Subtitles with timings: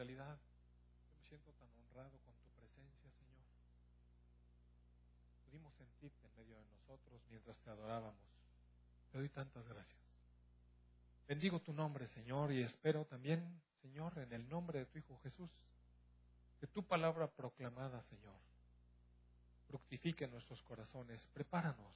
[0.00, 0.38] realidad
[1.02, 3.44] yo me siento tan honrado con tu presencia, Señor.
[5.44, 8.16] Pudimos sentirte en medio de nosotros mientras te adorábamos.
[9.12, 10.00] Te doy tantas gracias.
[11.28, 15.50] Bendigo tu nombre, Señor, y espero también, Señor, en el nombre de tu Hijo Jesús,
[16.60, 18.40] que tu palabra proclamada, Señor,
[19.66, 21.20] fructifique en nuestros corazones.
[21.34, 21.92] Prepáranos.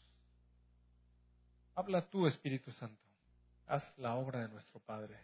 [1.75, 3.02] Habla tú, Espíritu Santo.
[3.66, 5.18] Haz la obra de nuestro Padre.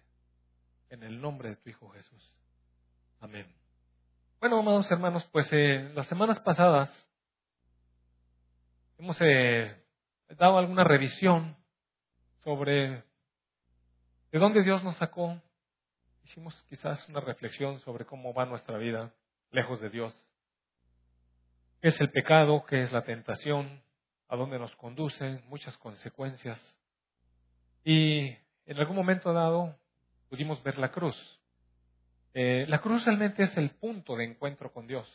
[0.88, 2.39] En el nombre de tu Hijo Jesús.
[3.22, 3.46] Amén.
[4.40, 6.90] Bueno, amados hermanos, pues eh, las semanas pasadas
[8.96, 9.76] hemos eh,
[10.38, 11.54] dado alguna revisión
[12.42, 13.04] sobre
[14.32, 15.38] de dónde Dios nos sacó.
[16.24, 19.12] Hicimos quizás una reflexión sobre cómo va nuestra vida
[19.50, 20.14] lejos de Dios.
[21.82, 22.64] ¿Qué es el pecado?
[22.64, 23.82] ¿Qué es la tentación?
[24.28, 25.42] ¿A dónde nos conduce?
[25.48, 26.58] Muchas consecuencias.
[27.84, 28.28] Y
[28.64, 29.76] en algún momento dado
[30.30, 31.39] pudimos ver la cruz.
[32.32, 35.08] Eh, la cruz realmente es el punto de encuentro con Dios.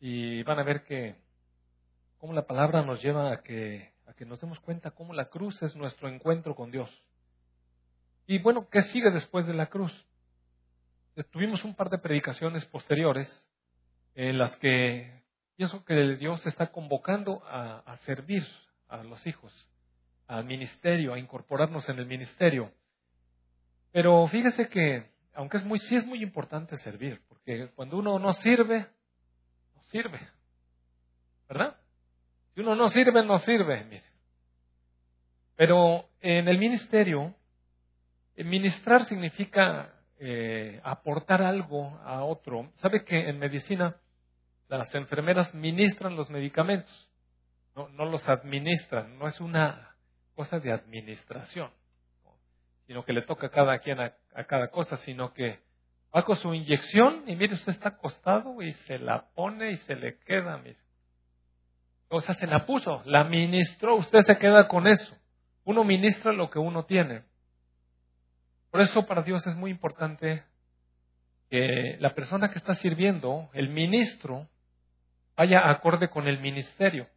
[0.00, 1.16] Y van a ver que
[2.18, 5.62] cómo la palabra nos lleva a que, a que nos demos cuenta cómo la cruz
[5.62, 6.90] es nuestro encuentro con Dios.
[8.26, 9.92] Y bueno, ¿qué sigue después de la cruz?
[11.30, 13.28] Tuvimos un par de predicaciones posteriores
[14.14, 15.22] en las que
[15.56, 18.44] pienso que Dios está convocando a, a servir
[18.88, 19.52] a los hijos,
[20.26, 22.72] al ministerio, a incorporarnos en el ministerio.
[23.92, 28.32] Pero fíjese que, aunque es muy, sí es muy importante servir, porque cuando uno no
[28.34, 28.86] sirve,
[29.74, 30.20] no sirve.
[31.48, 31.76] ¿Verdad?
[32.54, 34.04] Si uno no sirve, no sirve, mire.
[35.56, 37.34] Pero en el ministerio,
[38.36, 42.72] ministrar significa eh, aportar algo a otro.
[42.76, 43.96] ¿Sabe que en medicina
[44.68, 47.10] las enfermeras ministran los medicamentos?
[47.74, 49.96] No, no los administran, no es una
[50.34, 51.70] cosa de administración,
[52.86, 54.14] sino que le toca a cada quien a,
[54.46, 55.60] cada cosa, sino que
[56.14, 59.96] va con su inyección y mire, usted está acostado y se la pone y se
[59.96, 60.78] le queda, mire.
[62.08, 65.16] O sea, se la puso, la ministró, usted se queda con eso.
[65.64, 67.22] Uno ministra lo que uno tiene.
[68.70, 70.44] Por eso para Dios es muy importante
[71.50, 74.48] que la persona que está sirviendo, el ministro,
[75.36, 77.08] vaya acorde con el ministerio.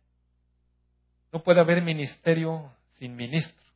[1.34, 3.67] No puede haber ministerio sin ministro.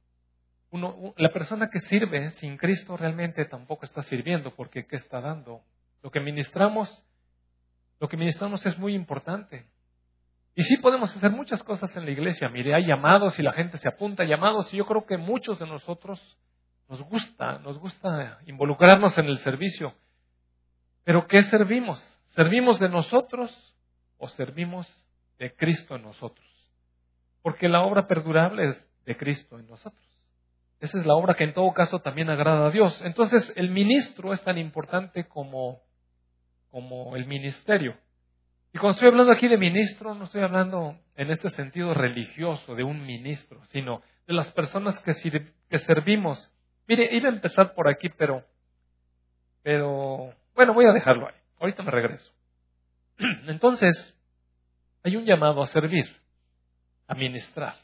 [1.17, 5.61] La persona que sirve sin Cristo realmente tampoco está sirviendo porque ¿qué está dando?
[6.01, 7.03] Lo que ministramos,
[7.99, 9.65] lo que ministramos es muy importante.
[10.55, 12.47] Y sí podemos hacer muchas cosas en la iglesia.
[12.49, 15.59] Mire, hay llamados y la gente se apunta a llamados y yo creo que muchos
[15.59, 16.19] de nosotros
[16.87, 19.93] nos gusta, nos gusta involucrarnos en el servicio.
[21.03, 21.99] Pero ¿qué servimos?
[22.29, 23.51] ¿Servimos de nosotros
[24.17, 24.87] o servimos
[25.37, 26.47] de Cristo en nosotros?
[27.41, 30.10] Porque la obra perdurable es de Cristo en nosotros.
[30.81, 32.99] Esa es la obra que en todo caso también agrada a Dios.
[33.05, 35.81] Entonces el ministro es tan importante como,
[36.69, 37.95] como el ministerio.
[38.73, 42.83] Y cuando estoy hablando aquí de ministro, no estoy hablando en este sentido religioso de
[42.83, 45.13] un ministro, sino de las personas que,
[45.69, 46.51] que servimos
[46.91, 48.45] Mire, iba a empezar por aquí, pero,
[49.63, 51.35] pero, bueno, voy a dejarlo ahí.
[51.57, 52.33] Ahorita me regreso.
[53.47, 54.13] Entonces,
[55.01, 56.05] hay un llamado a servir,
[57.07, 57.75] a ministrar.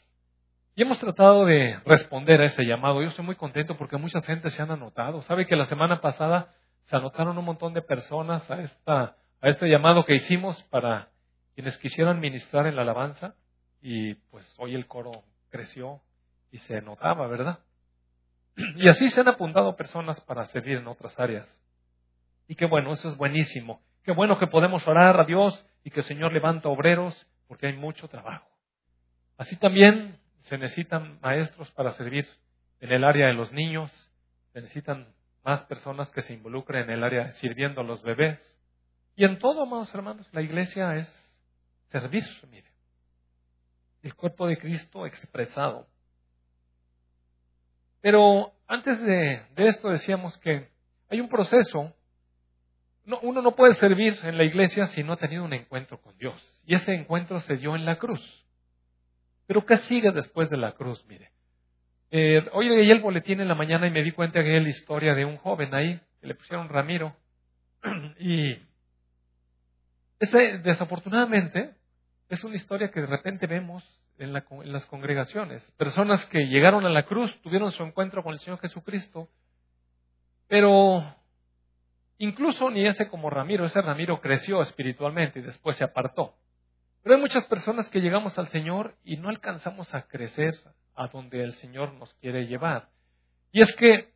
[0.78, 3.02] Y hemos tratado de responder a ese llamado.
[3.02, 5.22] Yo estoy muy contento porque mucha gente se han anotado.
[5.22, 9.68] ¿Sabe que la semana pasada se anotaron un montón de personas a, esta, a este
[9.68, 11.08] llamado que hicimos para
[11.56, 13.34] quienes quisieran ministrar en la alabanza?
[13.82, 16.00] Y pues hoy el coro creció
[16.52, 17.58] y se notaba, ¿verdad?
[18.76, 21.48] Y así se han apuntado personas para servir en otras áreas.
[22.46, 23.82] Y qué bueno, eso es buenísimo.
[24.04, 27.76] Qué bueno que podemos orar a Dios y que el Señor levanta obreros porque hay
[27.76, 28.46] mucho trabajo.
[29.36, 30.17] Así también
[30.48, 32.26] se necesitan maestros para servir
[32.80, 33.90] en el área de los niños,
[34.52, 35.14] se necesitan
[35.44, 38.40] más personas que se involucren en el área sirviendo a los bebés.
[39.16, 41.08] Y en todo, amados hermanos, la iglesia es
[41.90, 42.68] servir, mire.
[44.02, 45.86] El cuerpo de Cristo expresado.
[48.00, 50.68] Pero antes de, esto decíamos que
[51.10, 51.94] hay un proceso.
[53.22, 56.40] uno no puede servir en la iglesia si no ha tenido un encuentro con Dios.
[56.64, 58.47] Y ese encuentro se dio en la cruz.
[59.48, 61.02] Pero ¿qué sigue después de la cruz?
[61.08, 61.32] Mire.
[62.10, 65.14] Eh, hoy leí el boletín en la mañana y me di cuenta que la historia
[65.14, 67.16] de un joven ahí, que le pusieron Ramiro.
[68.20, 68.58] y
[70.20, 71.70] ese, desafortunadamente,
[72.28, 73.82] es una historia que de repente vemos
[74.18, 75.62] en, las congregaciones.
[75.78, 79.30] Personas que llegaron a la cruz, tuvieron su encuentro con el Señor Jesucristo,
[80.46, 81.04] pero
[82.18, 86.34] incluso ni ese como Ramiro, ese Ramiro creció espiritualmente y después se apartó.
[87.02, 90.54] Pero hay muchas personas que llegamos al Señor y no alcanzamos a crecer
[90.94, 92.88] a donde el Señor nos quiere llevar.
[93.52, 94.12] Y es que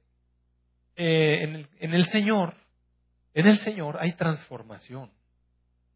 [0.96, 2.54] eh, en, el, en el Señor
[3.34, 5.10] en el Señor hay transformación.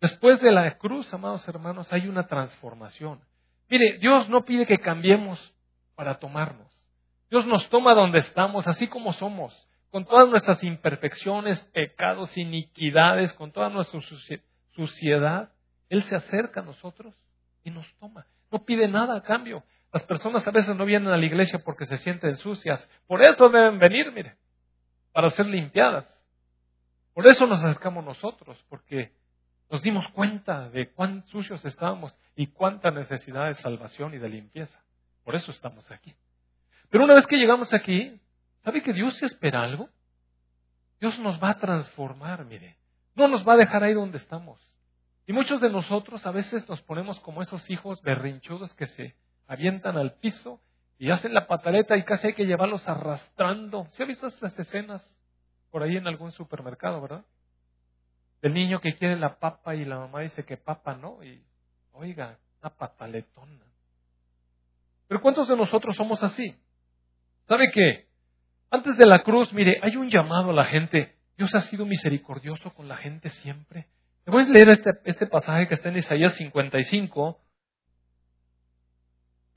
[0.01, 3.21] Después de la cruz, amados hermanos, hay una transformación.
[3.69, 5.55] Mire, Dios no pide que cambiemos
[5.95, 6.71] para tomarnos.
[7.31, 13.53] Dios nos toma donde estamos, así como somos, con todas nuestras imperfecciones, pecados, iniquidades, con
[13.53, 14.01] toda nuestra
[14.75, 15.51] suciedad.
[15.89, 17.15] Él se acerca a nosotros
[17.65, 18.27] y nos toma.
[18.51, 19.63] No pide nada a cambio.
[19.93, 22.89] Las personas a veces no vienen a la iglesia porque se sienten sucias.
[23.07, 24.37] Por eso deben venir, mire,
[25.13, 26.07] para ser limpiadas.
[27.15, 29.13] Por eso nos acercamos nosotros, porque
[29.71, 34.79] nos dimos cuenta de cuán sucios estábamos y cuánta necesidad de salvación y de limpieza.
[35.25, 36.15] Por eso estamos aquí.
[36.91, 38.21] Pero una vez que llegamos aquí,
[38.63, 39.89] ¿sabe que Dios espera algo?
[41.01, 42.77] Dios nos va a transformar, mire.
[43.15, 44.61] No nos va a dejar ahí donde estamos.
[45.27, 49.17] Y muchos de nosotros a veces nos ponemos como esos hijos berrinchudos que se
[49.49, 50.61] avientan al piso
[50.99, 53.87] y hacen la pataleta y casi hay que llevarlos arrastrando.
[53.93, 55.05] ¿Se ha visto estas escenas
[55.71, 57.25] por ahí en algún supermercado, verdad?
[58.41, 61.43] Del niño que quiere la papa y la mamá dice que papa no, y
[61.93, 63.65] oiga, una pataletona.
[65.09, 66.57] Pero ¿cuántos de nosotros somos así?
[67.47, 68.07] ¿Sabe qué?
[68.71, 71.17] Antes de la cruz, mire, hay un llamado a la gente.
[71.37, 73.87] Dios ha sido misericordioso con la gente siempre.
[74.27, 77.41] Voy a leer este, este pasaje que está en Isaías 55,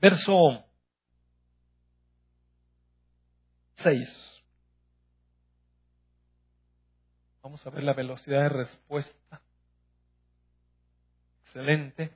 [0.00, 0.64] verso
[3.78, 4.42] 6.
[7.42, 9.42] Vamos a ver la velocidad de respuesta.
[11.46, 12.12] Excelente.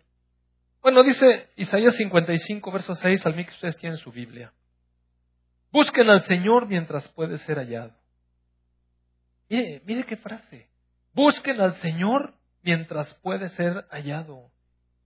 [0.81, 4.53] Bueno, dice Isaías 55, verso 6, al mí que ustedes tienen su Biblia.
[5.73, 7.97] Busquen al Señor mientras puede ser hallado.
[9.49, 10.69] Mire, mire qué frase.
[11.15, 14.51] Busquen al Señor mientras puede ser hallado.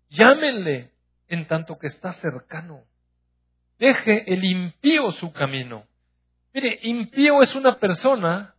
[0.08, 0.92] Llámenle
[1.28, 2.84] en tanto que está cercano.
[3.78, 5.84] Deje el impío su camino.
[6.54, 8.54] Mire, impío es una persona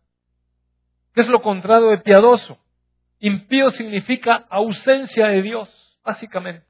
[1.14, 2.58] que es lo contrario de piadoso.
[3.18, 6.66] Impío significa ausencia de Dios, básicamente.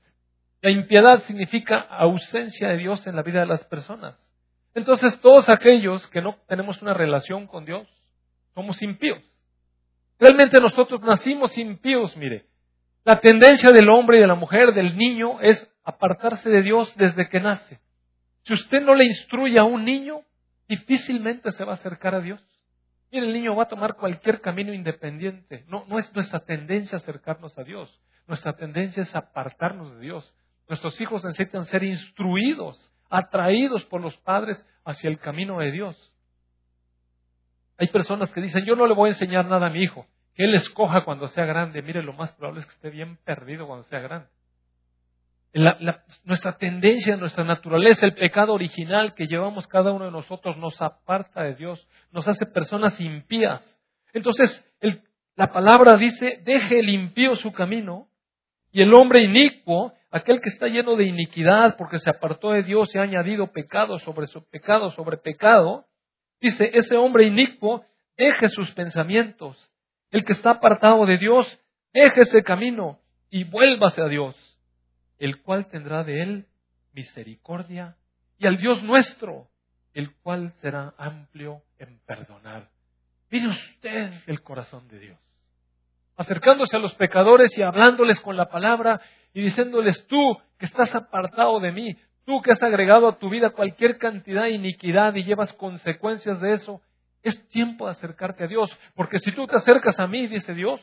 [0.62, 4.16] La impiedad significa ausencia de Dios en la vida de las personas.
[4.74, 7.88] Entonces, todos aquellos que no tenemos una relación con Dios,
[8.54, 9.22] somos impíos.
[10.20, 12.46] Realmente nosotros nacimos impíos, mire.
[13.04, 17.28] La tendencia del hombre y de la mujer, del niño, es apartarse de Dios desde
[17.30, 17.80] que nace.
[18.44, 20.20] Si usted no le instruye a un niño,
[20.68, 22.40] difícilmente se va a acercar a Dios.
[23.10, 25.64] Mire, el niño va a tomar cualquier camino independiente.
[25.68, 27.98] No, no es nuestra tendencia acercarnos a Dios.
[28.26, 30.34] Nuestra tendencia es apartarnos de Dios.
[30.68, 36.09] Nuestros hijos necesitan ser instruidos, atraídos por los padres hacia el camino de Dios.
[37.80, 40.44] Hay personas que dicen, yo no le voy a enseñar nada a mi hijo, que
[40.44, 41.82] él escoja cuando sea grande.
[41.82, 44.28] Mire, lo más probable es que esté bien perdido cuando sea grande
[46.24, 51.42] nuestra tendencia, nuestra naturaleza, el pecado original que llevamos cada uno de nosotros nos aparta
[51.42, 53.60] de Dios, nos hace personas impías.
[54.12, 54.64] Entonces,
[55.34, 58.08] la palabra dice, deje el impío su camino
[58.70, 62.94] y el hombre inicuo, aquel que está lleno de iniquidad porque se apartó de Dios
[62.94, 65.86] y ha añadido pecado sobre su pecado sobre pecado,
[66.40, 67.84] dice, ese hombre inicuo
[68.16, 69.70] deje sus pensamientos.
[70.10, 71.46] El que está apartado de Dios,
[71.92, 73.00] deje ese camino
[73.30, 74.36] y vuélvase a Dios
[75.20, 76.46] el cual tendrá de él
[76.92, 77.96] misericordia,
[78.38, 79.48] y al Dios nuestro,
[79.92, 82.70] el cual será amplio en perdonar.
[83.30, 85.18] Mire usted el corazón de Dios,
[86.16, 89.00] acercándose a los pecadores y hablándoles con la palabra
[89.34, 91.96] y diciéndoles tú que estás apartado de mí,
[92.30, 96.52] tú que has agregado a tu vida cualquier cantidad de iniquidad y llevas consecuencias de
[96.52, 96.80] eso,
[97.24, 100.80] es tiempo de acercarte a Dios, porque si tú te acercas a mí, dice Dios,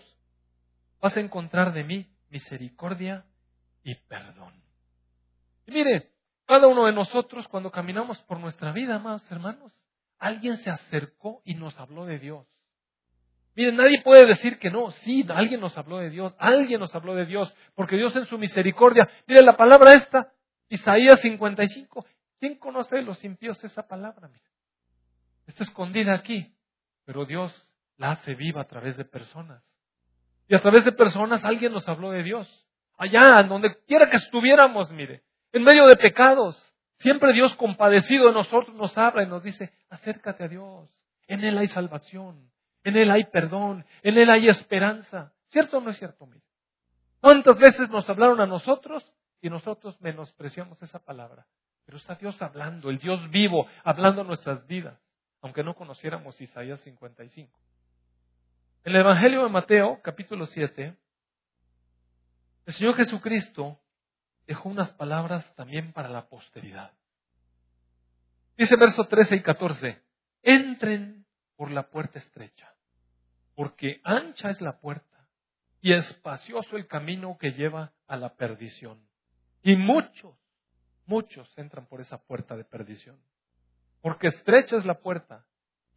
[1.00, 3.24] vas a encontrar de mí misericordia
[3.82, 4.62] y perdón.
[5.68, 6.12] Y mire,
[6.46, 9.74] cada uno de nosotros cuando caminamos por nuestra vida, amados hermanos,
[10.20, 12.46] alguien se acercó y nos habló de Dios.
[13.56, 14.92] Mire, nadie puede decir que no.
[14.92, 18.38] Sí, alguien nos habló de Dios, alguien nos habló de Dios, porque Dios en su
[18.38, 20.34] misericordia, mire la palabra esta,
[20.70, 22.06] Isaías 55.
[22.40, 24.28] ¿Quién conoce de los impíos esa palabra?
[24.28, 24.44] Mire?
[25.48, 26.56] Está escondida aquí,
[27.06, 29.64] pero Dios la hace viva a través de personas.
[30.48, 34.92] Y a través de personas alguien nos habló de Dios allá, donde quiera que estuviéramos,
[34.92, 36.74] mire, en medio de pecados.
[36.98, 40.90] Siempre Dios compadecido de nosotros nos habla y nos dice, acércate a Dios.
[41.28, 42.50] En Él hay salvación,
[42.84, 45.32] en Él hay perdón, en Él hay esperanza.
[45.48, 46.26] ¿Cierto o no es cierto?
[46.26, 46.44] Mire?
[47.20, 49.06] ¿Cuántas veces nos hablaron a nosotros
[49.42, 51.48] y nosotros menospreciamos esa palabra?
[51.86, 55.00] Pero está Dios hablando, el Dios vivo, hablando nuestras vidas,
[55.42, 57.58] aunque no conociéramos Isaías 55.
[58.84, 60.98] En el Evangelio de Mateo, capítulo 7,
[62.66, 63.80] el Señor Jesucristo
[64.46, 66.92] dejó unas palabras también para la posteridad.
[68.58, 70.02] Dice verso 13 y 14,
[70.42, 71.26] entren
[71.56, 72.74] por la puerta estrecha,
[73.56, 75.30] porque ancha es la puerta
[75.80, 79.07] y espacioso el camino que lleva a la perdición.
[79.68, 80.34] Y muchos,
[81.08, 83.20] muchos entran por esa puerta de perdición.
[84.00, 85.46] Porque estrecha es la puerta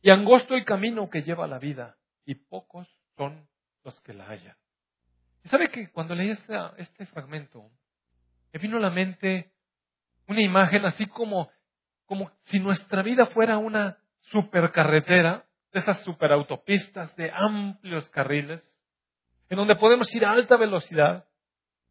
[0.02, 3.48] y angosto el camino que lleva a la vida y pocos son
[3.84, 4.56] los que la hallan.
[5.44, 7.70] Y sabe que cuando leí este, este fragmento,
[8.52, 9.52] me vino a la mente
[10.26, 11.48] una imagen así como,
[12.06, 13.98] como si nuestra vida fuera una
[14.32, 18.64] supercarretera, de esas superautopistas de amplios carriles,
[19.48, 21.29] en donde podemos ir a alta velocidad,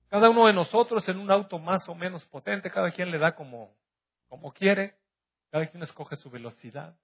[0.10, 3.36] cada uno de nosotros en un auto más o menos potente, cada quien le da
[3.36, 3.75] como,
[4.28, 4.96] como quiere,
[5.51, 6.98] cada quien escoge su velocidad.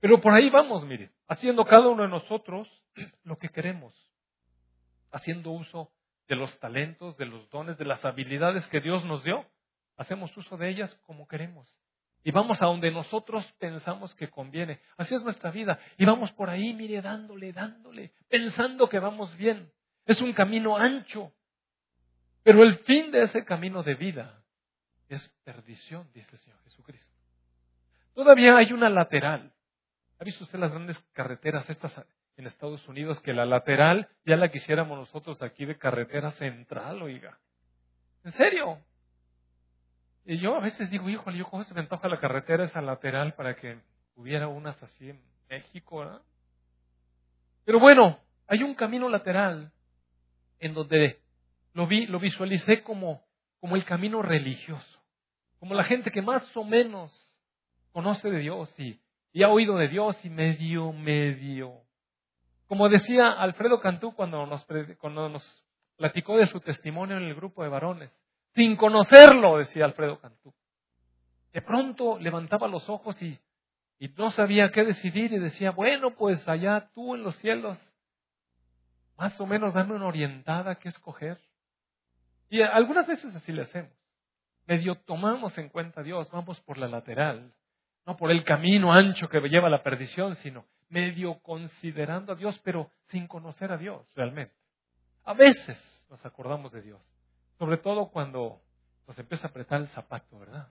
[0.00, 2.68] Pero por ahí vamos, mire, haciendo cada uno de nosotros
[3.24, 3.94] lo que queremos,
[5.10, 5.92] haciendo uso
[6.28, 9.46] de los talentos, de los dones, de las habilidades que Dios nos dio.
[9.96, 11.80] Hacemos uso de ellas como queremos.
[12.22, 14.80] Y vamos a donde nosotros pensamos que conviene.
[14.96, 15.78] Así es nuestra vida.
[15.96, 19.72] Y vamos por ahí, mire, dándole, dándole, pensando que vamos bien.
[20.04, 21.32] Es un camino ancho.
[22.42, 24.42] Pero el fin de ese camino de vida
[25.08, 27.14] es perdición, dice el Señor Jesucristo.
[28.14, 29.52] Todavía hay una lateral.
[30.18, 31.94] ¿Ha visto usted las grandes carreteras estas
[32.38, 37.36] en Estados Unidos que la lateral ya la quisiéramos nosotros aquí de carretera central, oiga.
[38.24, 38.78] ¿En serio?
[40.24, 43.34] Y yo a veces digo, híjole, yo cómo se me antoja la carretera esa lateral
[43.34, 43.80] para que
[44.14, 46.22] hubiera unas así en México, ¿verdad?
[47.64, 49.72] Pero bueno, hay un camino lateral
[50.60, 51.20] en donde
[51.78, 53.22] lo vi, lo visualicé como,
[53.60, 54.98] como el camino religioso,
[55.60, 57.12] como la gente que más o menos
[57.92, 59.00] conoce de Dios y,
[59.32, 61.82] y ha oído de Dios y medio, medio
[62.66, 64.66] como decía Alfredo Cantú cuando nos,
[64.98, 65.64] cuando nos
[65.96, 68.10] platicó de su testimonio en el grupo de varones,
[68.56, 70.52] sin conocerlo, decía Alfredo Cantú.
[71.52, 73.38] De pronto levantaba los ojos y,
[74.00, 77.78] y no sabía qué decidir y decía, bueno, pues allá tú en los cielos,
[79.16, 81.38] más o menos dame una orientada que escoger.
[82.48, 83.92] Y algunas veces así le hacemos.
[84.66, 87.52] Medio tomamos en cuenta a Dios, vamos por la lateral,
[88.06, 92.58] no por el camino ancho que lleva a la perdición, sino medio considerando a Dios,
[92.64, 94.54] pero sin conocer a Dios realmente.
[95.24, 95.78] A veces
[96.08, 97.02] nos acordamos de Dios,
[97.58, 98.60] sobre todo cuando
[99.06, 100.68] nos empieza a apretar el zapato, ¿verdad?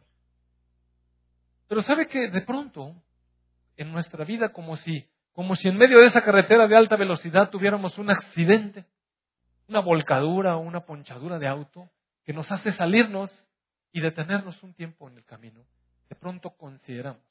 [1.68, 2.96] Pero sabe que de pronto,
[3.76, 7.50] en nuestra vida, como si, como si en medio de esa carretera de alta velocidad
[7.50, 8.86] tuviéramos un accidente,
[9.68, 11.90] una volcadura o una ponchadura de auto
[12.24, 13.32] que nos hace salirnos
[13.92, 15.66] y detenernos un tiempo en el camino,
[16.10, 17.22] de pronto consideramos.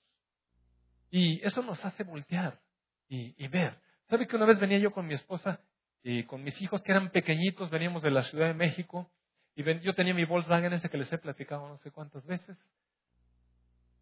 [1.11, 2.61] Y eso nos hace voltear
[3.09, 3.79] y, ver.
[4.09, 5.61] ¿Sabe que una vez venía yo con mi esposa
[6.03, 9.11] y con mis hijos que eran pequeñitos, veníamos de la Ciudad de México
[9.55, 12.57] y yo tenía mi Volkswagen ese que les he platicado no sé cuántas veces.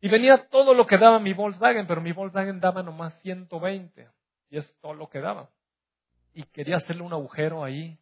[0.00, 4.09] Y venía todo lo que daba mi Volkswagen, pero mi Volkswagen daba nomás 120
[4.50, 5.50] y es todo lo que daba.
[6.35, 7.99] Y quería hacerle un agujero ahí,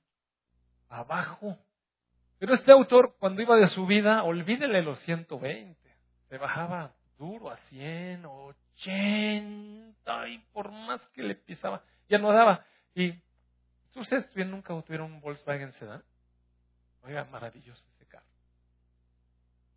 [0.93, 1.59] abajo.
[2.39, 5.79] Pero este autor, cuando iba de subida, olvídele los 120.
[6.29, 12.65] Se bajaba duro a 100, 80 y por más que le pisaba, ya no daba.
[12.95, 13.15] Y
[13.95, 16.03] ustedes nunca tuvieron un Volkswagen Sedan.
[17.05, 18.27] Oiga, maravilloso ese carro.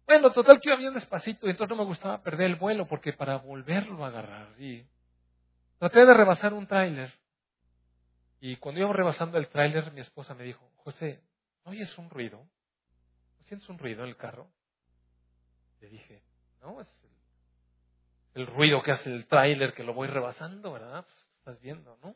[0.07, 3.13] Bueno, total que iba bien despacito y entonces no me gustaba perder el vuelo porque
[3.13, 4.49] para volverlo a agarrar
[5.77, 7.11] traté de rebasar un tráiler.
[8.39, 11.21] Y cuando iba rebasando el tráiler, mi esposa me dijo, José,
[11.65, 12.37] ¿no oyes un ruido?
[12.37, 14.49] ¿No sientes un ruido en el carro?
[15.81, 16.23] Le dije,
[16.61, 16.87] no, es
[18.35, 21.05] el ruido que hace el tráiler que lo voy rebasando, ¿verdad?
[21.05, 22.15] Pues, estás viendo, ¿no?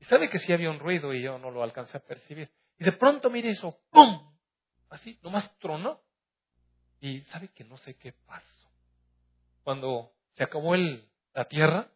[0.00, 2.50] Y sabe que sí había un ruido y yo no lo alcancé a percibir.
[2.78, 4.34] Y de pronto mire eso, ¡pum!
[4.88, 6.00] Así, nomás tronó.
[7.00, 8.70] Y sabe que no sé qué pasó.
[9.64, 11.90] Cuando se acabó el, la tierra,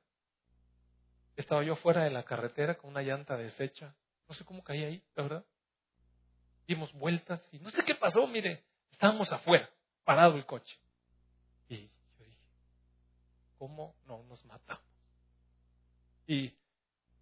[1.36, 3.94] estaba yo fuera de la carretera con una llanta deshecha.
[4.28, 5.44] No sé cómo caí ahí, la verdad.
[6.66, 9.70] Dimos vueltas y no sé qué pasó, mire, estábamos afuera,
[10.04, 10.76] parado el coche.
[11.68, 11.90] Y
[13.58, 14.84] ¿Cómo no nos matamos?
[16.26, 16.52] Y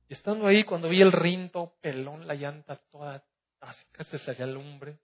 [0.08, 3.22] estando ahí, cuando vi el rinto, pelón, la llanta toda,
[3.92, 4.98] casi salía lumbre,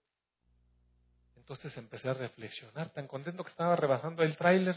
[1.35, 4.75] entonces empecé a reflexionar, tan contento que estaba rebasando el tráiler,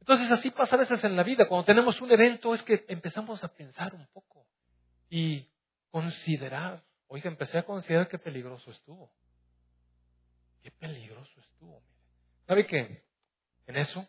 [0.00, 3.42] Entonces así pasa a veces en la vida, cuando tenemos un evento es que empezamos
[3.42, 4.46] a pensar un poco
[5.10, 5.46] y
[5.90, 6.82] considerar.
[7.08, 9.12] Oiga, empecé a considerar qué peligroso estuvo.
[10.62, 11.82] Qué peligroso estuvo.
[12.46, 13.02] ¿Sabe qué?
[13.66, 14.06] En eso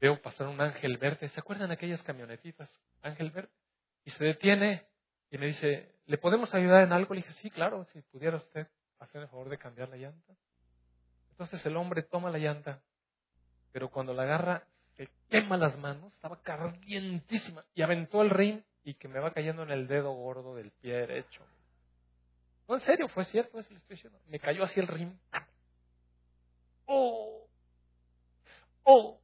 [0.00, 1.28] veo pasar un ángel verde.
[1.30, 2.70] ¿Se acuerdan aquellas camionetitas?
[3.02, 3.50] Ángel verde.
[4.04, 4.86] Y se detiene
[5.30, 7.14] y me dice, ¿le podemos ayudar en algo?
[7.14, 8.68] Le dije, sí, claro, si pudiera usted
[8.98, 10.34] hacer el favor de cambiar la llanta.
[11.30, 12.82] Entonces el hombre toma la llanta,
[13.72, 18.94] pero cuando la agarra se quema las manos, estaba calientísima, y aventó el rim y
[18.94, 21.42] que me va cayendo en el dedo gordo del pie derecho.
[22.68, 24.18] No, en serio, fue cierto eso le estoy diciendo.
[24.28, 25.18] Me cayó así el rim.
[26.86, 27.46] ¡Oh!
[28.84, 29.20] ¡Oh!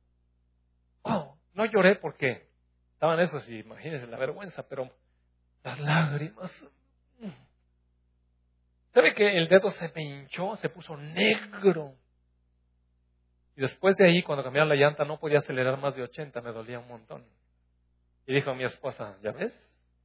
[1.03, 1.37] ¡Oh!
[1.55, 2.49] No lloré porque
[2.95, 4.91] estaban esos, y imagínense la vergüenza, pero
[5.63, 6.51] las lágrimas.
[8.93, 11.95] ¿Sabe que el dedo se me hinchó, se puso negro?
[13.57, 16.51] Y después de ahí, cuando cambiaron la llanta, no podía acelerar más de 80, me
[16.51, 17.25] dolía un montón.
[18.31, 19.53] Y dijo mi esposa, ¿ya ves?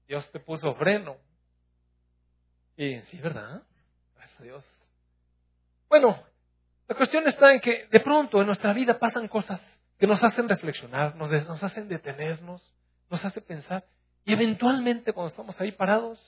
[0.08, 1.16] Dios te puso freno.
[2.76, 3.62] Y sí, ¿verdad?
[4.16, 4.66] Gracias a Dios.
[5.88, 6.24] Bueno,
[6.88, 9.62] la cuestión está en que de pronto en nuestra vida pasan cosas
[10.00, 12.68] que nos hacen reflexionar, nos, nos hacen detenernos,
[13.12, 13.86] nos hacen pensar.
[14.24, 16.20] Y eventualmente cuando estamos ahí parados,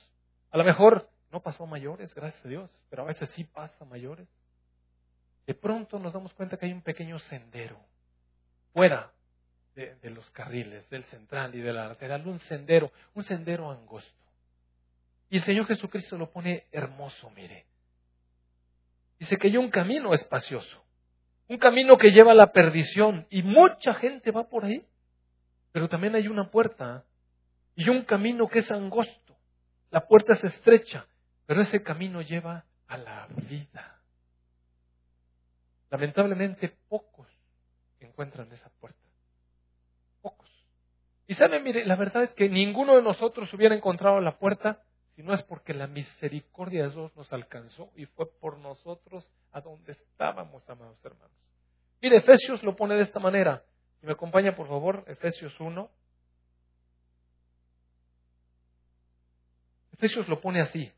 [0.52, 3.74] a lo mejor no pasó a mayores, gracias a Dios, pero a veces sí pasa
[3.80, 4.28] a mayores.
[5.48, 7.80] De pronto nos damos cuenta que hay un pequeño sendero
[8.72, 9.10] fuera
[9.86, 14.12] de, los carriles, del central y de la lateral, un sendero, un sendero angosto.
[15.30, 17.66] Y el Señor Jesucristo lo pone hermoso, mire.
[19.20, 20.82] Dice que hay un camino espacioso,
[21.48, 24.84] un camino que lleva a la perdición y mucha gente va por ahí,
[25.70, 27.04] pero también hay una puerta
[27.76, 29.36] y un camino que es angosto.
[29.90, 31.06] La puerta es estrecha,
[31.46, 34.00] pero ese camino lleva a la vida.
[35.90, 37.28] Lamentablemente pocos
[38.00, 39.07] encuentran esa puerta.
[41.28, 44.82] Y saben, mire, la verdad es que ninguno de nosotros hubiera encontrado la puerta
[45.14, 49.60] si no es porque la misericordia de Dios nos alcanzó y fue por nosotros a
[49.60, 51.36] donde estábamos, amados hermanos.
[52.00, 53.62] Mire, Efesios lo pone de esta manera.
[54.00, 55.90] Si me acompaña, por favor, Efesios 1.
[59.92, 60.90] Efesios lo pone así.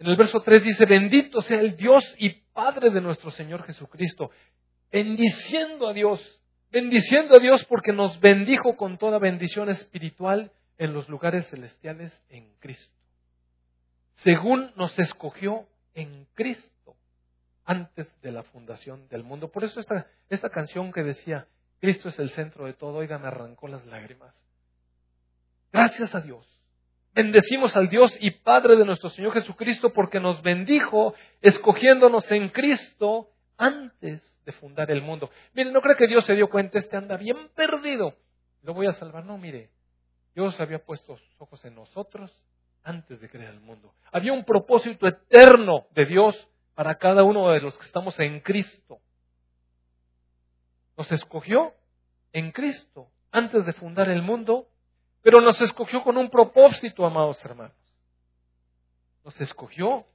[0.00, 4.30] En el verso 3 dice, bendito sea el Dios y Padre de nuestro Señor Jesucristo,
[4.90, 6.39] bendiciendo a Dios,
[6.70, 12.52] bendiciendo a Dios porque nos bendijo con toda bendición espiritual en los lugares celestiales en
[12.58, 12.94] Cristo.
[14.16, 16.96] Según nos escogió en Cristo
[17.64, 19.50] antes de la fundación del mundo.
[19.50, 21.46] Por eso esta, esta canción que decía,
[21.80, 24.34] Cristo es el centro de todo, oiga, me arrancó las lágrimas.
[25.72, 26.46] Gracias a Dios.
[27.12, 33.30] Bendecimos al Dios y Padre de nuestro Señor Jesucristo porque nos bendijo escogiéndonos en Cristo
[33.56, 35.30] antes de fundar el mundo.
[35.54, 38.14] Mire, no cree que Dios se dio cuenta, este anda bien perdido.
[38.62, 39.24] Lo voy a salvar.
[39.24, 39.70] No, mire,
[40.34, 42.30] Dios había puesto sus ojos en nosotros
[42.82, 43.94] antes de crear el mundo.
[44.12, 49.00] Había un propósito eterno de Dios para cada uno de los que estamos en Cristo.
[50.96, 51.74] Nos escogió
[52.32, 54.68] en Cristo antes de fundar el mundo,
[55.22, 57.76] pero nos escogió con un propósito, amados hermanos.
[59.24, 60.06] Nos escogió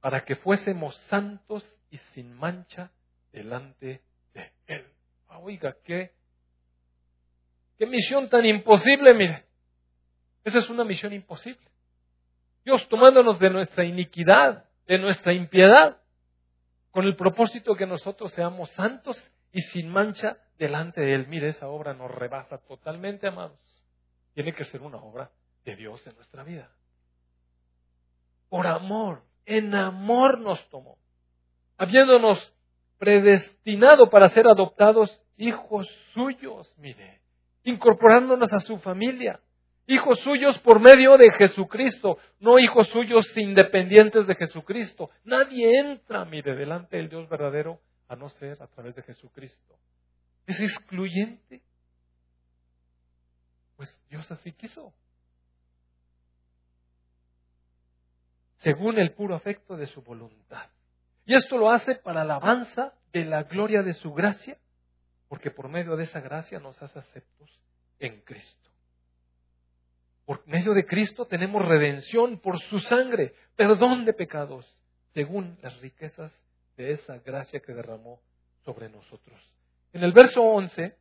[0.00, 2.90] para que fuésemos santos y sin mancha
[3.36, 4.86] delante de Él.
[5.28, 6.16] Ah, oiga, qué
[7.78, 9.44] Qué misión tan imposible, mire.
[10.44, 11.68] Esa es una misión imposible.
[12.64, 16.00] Dios tomándonos de nuestra iniquidad, de nuestra impiedad,
[16.90, 19.16] con el propósito que nosotros seamos santos
[19.52, 21.28] y sin mancha delante de Él.
[21.28, 23.60] Mire, esa obra nos rebasa totalmente, amados.
[24.32, 25.30] Tiene que ser una obra
[25.66, 26.70] de Dios en nuestra vida.
[28.48, 30.96] Por amor, en amor nos tomó,
[31.76, 32.55] habiéndonos
[32.98, 37.26] predestinado para ser adoptados hijos suyos, mire
[37.66, 39.40] incorporándonos a su familia.
[39.88, 45.10] Hijos suyos por medio de Jesucristo, no hijos suyos independientes de Jesucristo.
[45.24, 49.78] Nadie entra, mire, delante del Dios verdadero a no ser a través de Jesucristo.
[50.46, 51.60] ¿Es excluyente?
[53.76, 54.92] Pues Dios así quiso.
[58.58, 60.68] Según el puro afecto de su voluntad.
[61.26, 64.56] Y esto lo hace para alabanza de la gloria de su gracia
[65.28, 67.50] porque por medio de esa gracia nos hace aceptos
[67.98, 68.70] en Cristo.
[70.24, 74.66] Por medio de Cristo tenemos redención por su sangre, perdón de pecados,
[75.14, 76.32] según las riquezas
[76.76, 78.20] de esa gracia que derramó
[78.64, 79.40] sobre nosotros.
[79.92, 80.96] En el verso 11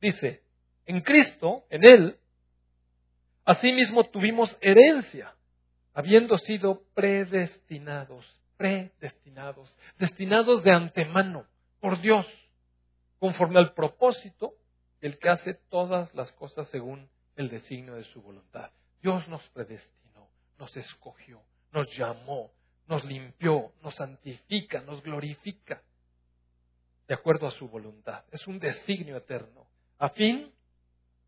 [0.00, 0.42] dice,
[0.86, 2.18] en Cristo, en Él,
[3.44, 5.34] asimismo tuvimos herencia,
[5.94, 11.46] habiendo sido predestinados, predestinados, destinados de antemano
[11.80, 12.26] por Dios
[13.18, 14.54] conforme al propósito
[15.00, 18.70] del que hace todas las cosas según el designio de su voluntad.
[19.02, 21.40] Dios nos predestinó, nos escogió,
[21.72, 22.50] nos llamó,
[22.86, 25.82] nos limpió, nos santifica, nos glorifica,
[27.06, 28.24] de acuerdo a su voluntad.
[28.30, 29.66] Es un designio eterno.
[29.98, 30.52] A fin,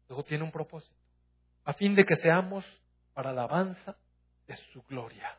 [0.09, 0.97] luego tiene un propósito,
[1.65, 2.65] a fin de que seamos
[3.15, 3.97] para alabanza
[4.47, 5.37] de su gloria.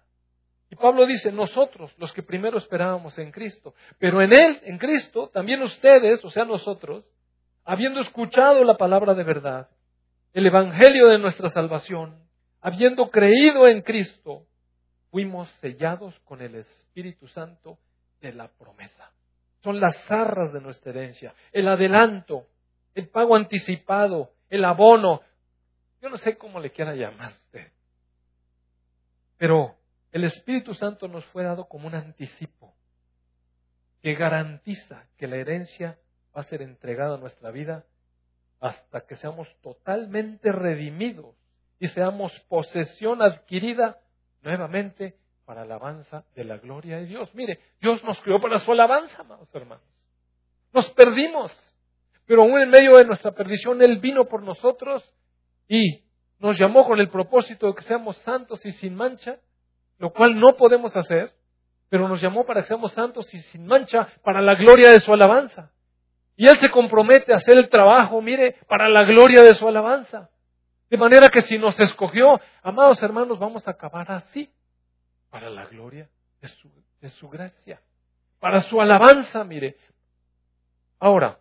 [0.78, 5.62] Pablo dice, nosotros, los que primero esperábamos en Cristo, pero en Él, en Cristo, también
[5.62, 7.06] ustedes, o sea, nosotros,
[7.64, 9.70] habiendo escuchado la palabra de verdad,
[10.34, 12.22] el Evangelio de nuestra salvación,
[12.62, 14.46] habiendo creído en Cristo,
[15.12, 17.78] fuimos sellados con el Espíritu Santo
[18.22, 19.12] de la promesa.
[19.64, 22.46] Son las zarras de nuestra herencia, el adelanto,
[22.94, 25.22] el pago anticipado, el abono.
[26.02, 27.72] Yo no sé cómo le quiera llamar usted.
[29.38, 29.77] Pero
[30.12, 32.74] el Espíritu Santo nos fue dado como un anticipo
[34.02, 35.98] que garantiza que la herencia
[36.36, 37.86] va a ser entregada a nuestra vida
[38.60, 41.36] hasta que seamos totalmente redimidos
[41.80, 44.00] y seamos posesión adquirida
[44.42, 47.34] nuevamente para alabanza de la gloria de Dios.
[47.34, 49.86] Mire, Dios nos creó para su alabanza, amados hermanos.
[50.74, 51.52] Nos perdimos,
[52.26, 55.04] pero aún en medio de nuestra perdición, Él vino por nosotros
[55.68, 56.04] y
[56.40, 59.40] nos llamó con el propósito de que seamos santos y sin mancha,
[60.00, 61.34] lo cual no podemos hacer,
[61.90, 65.14] pero nos llamó para que seamos santos y sin mancha para la gloria de su
[65.14, 65.72] alabanza.
[66.36, 70.30] Y Él se compromete a hacer el trabajo, mire, para la gloria de su alabanza.
[70.90, 74.52] De manera que si nos escogió, amados hermanos, vamos a acabar así,
[75.30, 76.10] para la gloria
[76.42, 76.70] de su,
[77.02, 77.82] de su gracia,
[78.40, 79.78] para su alabanza, mire.
[81.00, 81.40] Ahora,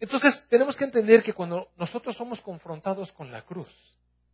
[0.00, 3.68] entonces tenemos que entender que cuando nosotros somos confrontados con la cruz,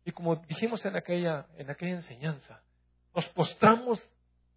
[0.05, 2.61] y como dijimos en aquella, en aquella enseñanza,
[3.15, 4.01] nos postramos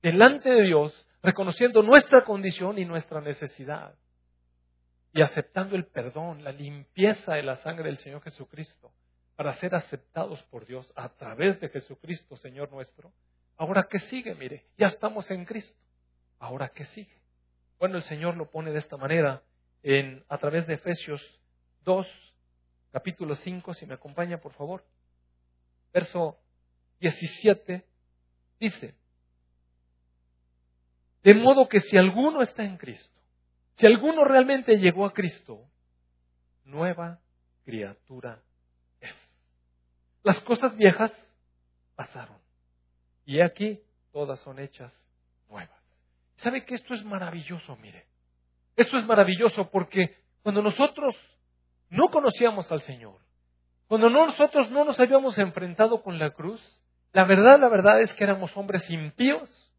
[0.03, 3.95] delante de Dios, reconociendo nuestra condición y nuestra necesidad
[5.13, 8.93] y aceptando el perdón, la limpieza de la sangre del Señor Jesucristo
[9.35, 13.13] para ser aceptados por Dios a través de Jesucristo, Señor nuestro.
[13.57, 14.35] Ahora, ¿qué sigue?
[14.35, 15.79] Mire, ya estamos en Cristo.
[16.39, 17.17] Ahora, ¿qué sigue?
[17.79, 19.43] Bueno, el Señor lo pone de esta manera
[19.83, 21.23] en, a través de Efesios
[21.85, 22.07] 2,
[22.93, 24.85] capítulo 5, si me acompaña, por favor.
[25.97, 26.39] Verso
[27.01, 27.83] 17
[28.61, 28.95] dice,
[31.23, 33.19] de modo que si alguno está en Cristo,
[33.77, 35.67] si alguno realmente llegó a Cristo,
[36.65, 37.19] nueva
[37.65, 38.43] criatura
[39.01, 39.15] es.
[40.23, 41.11] Las cosas viejas
[41.95, 42.37] pasaron.
[43.25, 43.81] Y aquí
[44.13, 44.93] todas son hechas
[45.49, 45.81] nuevas.
[46.37, 47.75] ¿Sabe que esto es maravilloso?
[47.77, 48.05] Mire,
[48.77, 51.17] esto es maravilloso porque cuando nosotros
[51.89, 53.26] no conocíamos al Señor,
[53.88, 56.61] cuando nosotros no nos habíamos enfrentado con la cruz,
[57.12, 59.72] la verdad, la verdad es que éramos hombres impíos,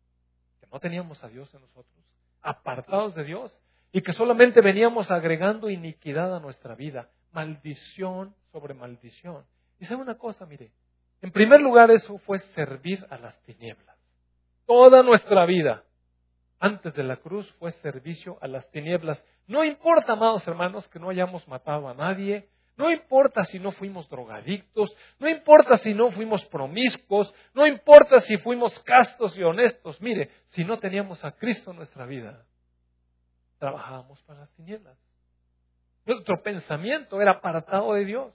[0.59, 2.05] que no teníamos a Dios en nosotros,
[2.41, 9.45] apartados de Dios, y que solamente veníamos agregando iniquidad a nuestra vida, maldición sobre maldición.
[9.79, 10.71] Y sabe una cosa, mire,
[11.21, 13.97] en primer lugar eso fue servir a las tinieblas.
[14.65, 15.83] Toda nuestra vida
[16.59, 19.23] antes de la cruz fue servicio a las tinieblas.
[19.47, 24.07] No importa, amados hermanos, que no hayamos matado a nadie, no importa si no fuimos
[24.07, 29.99] drogadictos, no importa si no fuimos promiscuos, no importa si fuimos castos y honestos.
[29.99, 32.45] Mire, si no teníamos a Cristo en nuestra vida,
[33.57, 34.95] trabajábamos para las tinieblas.
[36.05, 38.33] Nuestro pensamiento era apartado de Dios.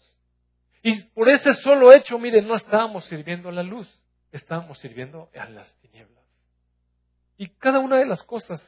[0.83, 3.88] Y por ese solo hecho, mire, no estábamos sirviendo a la luz,
[4.33, 6.24] estábamos sirviendo a las tinieblas.
[7.38, 8.61] Y cada una de las cosas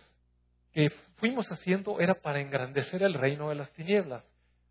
[0.72, 4.24] que fuimos haciendo era para engrandecer el reino de las tinieblas.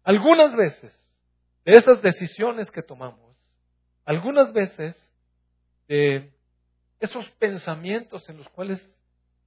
[0.04, 0.94] Algunas veces,
[1.66, 3.36] de esas decisiones que tomamos,
[4.06, 4.96] algunas veces,
[5.88, 6.32] de
[7.00, 8.86] esos pensamientos en los cuales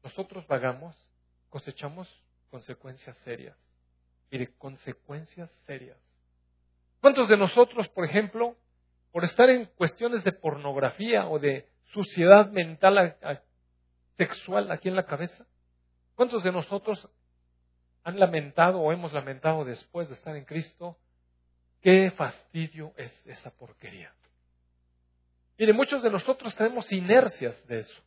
[0.02, 0.94] nosotros vagamos,
[1.50, 2.08] cosechamos
[2.50, 3.56] consecuencias serias.
[4.30, 5.98] Mire, consecuencias serias.
[7.00, 8.56] ¿Cuántos de nosotros, por ejemplo,
[9.12, 13.16] por estar en cuestiones de pornografía o de suciedad mental
[14.16, 15.46] sexual aquí en la cabeza,
[16.14, 17.08] cuántos de nosotros
[18.06, 20.96] han lamentado o hemos lamentado después de estar en Cristo?
[21.82, 24.14] Qué fastidio es esa porquería.
[25.58, 28.00] Mire, muchos de nosotros tenemos inercias de eso.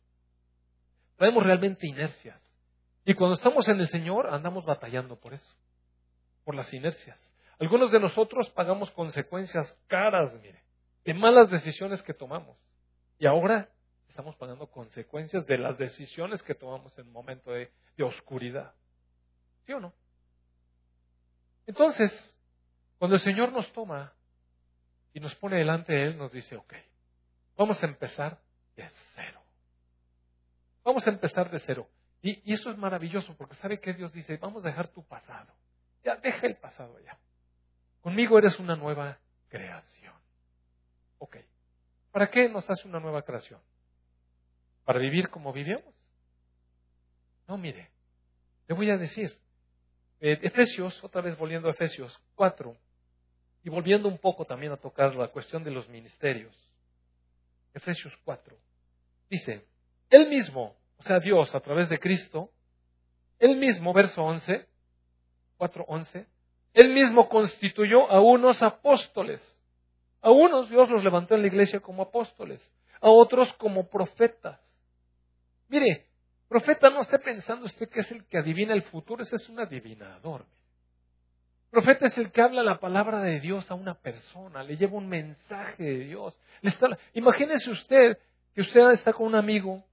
[1.18, 2.40] Tenemos realmente inercias.
[3.04, 5.54] Y cuando estamos en el Señor andamos batallando por eso,
[6.44, 7.18] por las inercias.
[7.58, 10.62] Algunos de nosotros pagamos consecuencias caras, mire,
[11.04, 12.56] de malas decisiones que tomamos.
[13.18, 13.68] Y ahora
[14.08, 18.72] estamos pagando consecuencias de las decisiones que tomamos en un momento de, de oscuridad.
[19.66, 19.92] ¿Sí o no?
[21.66, 22.36] Entonces,
[22.98, 24.12] cuando el Señor nos toma
[25.12, 26.74] y nos pone delante de Él, nos dice, ok,
[27.56, 28.40] vamos a empezar
[28.76, 29.40] de cero.
[30.84, 31.88] Vamos a empezar de cero.
[32.22, 35.52] Y, eso es maravilloso porque sabe que Dios dice, vamos a dejar tu pasado.
[36.04, 37.18] Ya, deja el pasado ya.
[38.00, 39.18] Conmigo eres una nueva
[39.48, 40.14] creación.
[41.18, 41.36] Ok.
[42.10, 43.60] ¿Para qué nos hace una nueva creación?
[44.84, 45.94] ¿Para vivir como vivimos?
[47.46, 47.90] No, mire,
[48.66, 49.38] le voy a decir.
[50.20, 52.76] Eh, Efesios, otra vez volviendo a Efesios 4,
[53.62, 56.54] y volviendo un poco también a tocar la cuestión de los ministerios.
[57.72, 58.56] Efesios 4.
[59.28, 59.66] dice,
[60.10, 62.50] Él mismo, o sea, Dios a través de Cristo,
[63.38, 64.66] Él mismo, verso 11,
[65.58, 66.26] 4.11,
[66.74, 69.40] Él mismo constituyó a unos apóstoles.
[70.20, 72.60] A unos Dios los levantó en la iglesia como apóstoles,
[73.00, 74.60] a otros como profetas.
[75.68, 76.09] Mire,
[76.50, 79.60] profeta no esté pensando usted que es el que adivina el futuro, ese es un
[79.60, 80.44] adivinador.
[81.70, 85.08] Profeta es el que habla la palabra de Dios a una persona, le lleva un
[85.08, 86.36] mensaje de Dios.
[87.14, 88.18] imagínese usted
[88.52, 89.84] que usted está con un amigo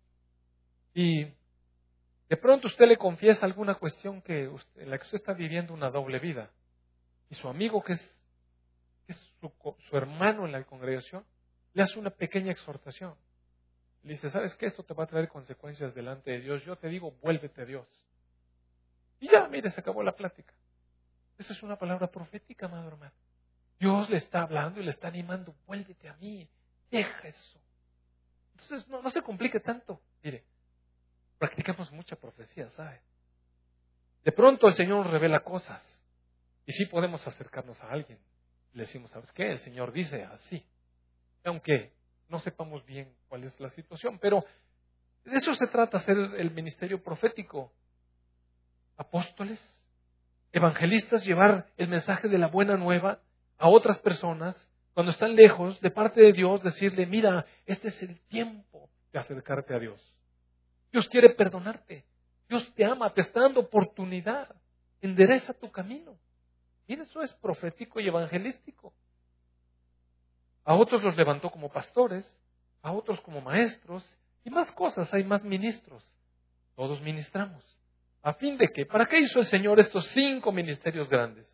[0.95, 5.75] y de pronto usted le confiesa alguna cuestión que en la que usted está viviendo
[5.75, 6.49] una doble vida.
[7.29, 8.15] Y su amigo, que es,
[9.39, 9.53] su,
[9.87, 11.23] su, hermano en la congregación,
[11.73, 13.13] le hace una pequeña exhortación.
[14.07, 14.67] Le dice, ¿sabes qué?
[14.67, 16.63] Esto te va a traer consecuencias delante de Dios.
[16.63, 17.85] Yo te digo, vuélvete a Dios.
[19.19, 20.53] Y ya, mire, se acabó la plática.
[21.37, 23.11] Esa es una palabra profética, amado hermano.
[23.77, 26.47] Dios le está hablando y le está animando, vuélvete a mí,
[26.89, 27.59] deja eso.
[28.53, 29.99] Entonces, no, no se complique tanto.
[30.23, 30.45] Mire,
[31.37, 33.01] practicamos mucha profecía, ¿sabe?
[34.23, 35.83] De pronto el Señor nos revela cosas
[36.65, 38.19] y sí podemos acercarnos a alguien.
[38.71, 39.51] Le decimos, ¿sabes qué?
[39.51, 40.65] El Señor dice así.
[41.43, 41.96] Aunque
[42.29, 44.43] no sepamos bien cuál es la situación, pero
[45.23, 47.71] de eso se trata, hacer el ministerio profético.
[48.97, 49.59] Apóstoles,
[50.51, 53.19] evangelistas, llevar el mensaje de la buena nueva
[53.57, 54.55] a otras personas
[54.93, 59.75] cuando están lejos de parte de Dios, decirle, mira, este es el tiempo de acercarte
[59.75, 60.01] a Dios.
[60.91, 62.03] Dios quiere perdonarte.
[62.49, 64.55] Dios te ama, te está dando oportunidad.
[65.01, 66.17] Endereza tu camino.
[66.87, 68.93] Y eso es profético y evangelístico.
[70.67, 72.29] A otros los levantó como pastores,
[72.81, 74.05] a otros como maestros,
[74.43, 76.03] y más cosas, hay más ministros.
[76.75, 77.63] Todos ministramos.
[78.21, 78.85] ¿A fin de qué?
[78.85, 81.47] ¿Para qué hizo el Señor estos cinco ministerios grandes?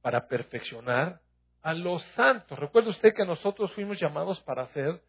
[0.00, 1.20] Para perfeccionar
[1.60, 2.58] a los santos.
[2.58, 5.02] Recuerde usted que nosotros fuimos llamados para ser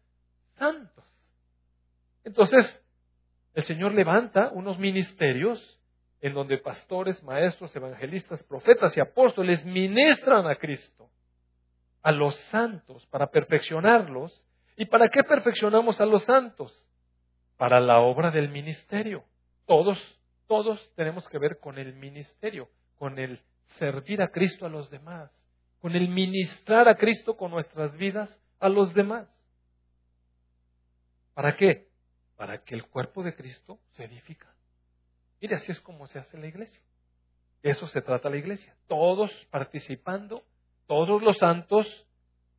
[0.58, 1.06] santos.
[2.24, 2.84] Entonces,
[3.54, 5.80] el Señor levanta unos ministerios
[6.20, 11.08] en donde pastores, maestros, evangelistas, profetas y apóstoles ministran a Cristo,
[12.02, 14.46] a los santos, para perfeccionarlos.
[14.76, 16.86] ¿Y para qué perfeccionamos a los santos?
[17.56, 19.24] Para la obra del ministerio.
[19.66, 19.98] Todos,
[20.46, 23.40] todos tenemos que ver con el ministerio, con el
[23.78, 25.30] servir a Cristo a los demás,
[25.80, 29.28] con el ministrar a Cristo con nuestras vidas a los demás.
[31.34, 31.88] ¿Para qué?
[32.38, 34.46] para que el cuerpo de Cristo se edifica.
[35.40, 36.80] Mire, así es como se hace la iglesia.
[37.64, 38.76] Eso se trata la iglesia.
[38.86, 40.44] Todos participando,
[40.88, 41.86] todos los santos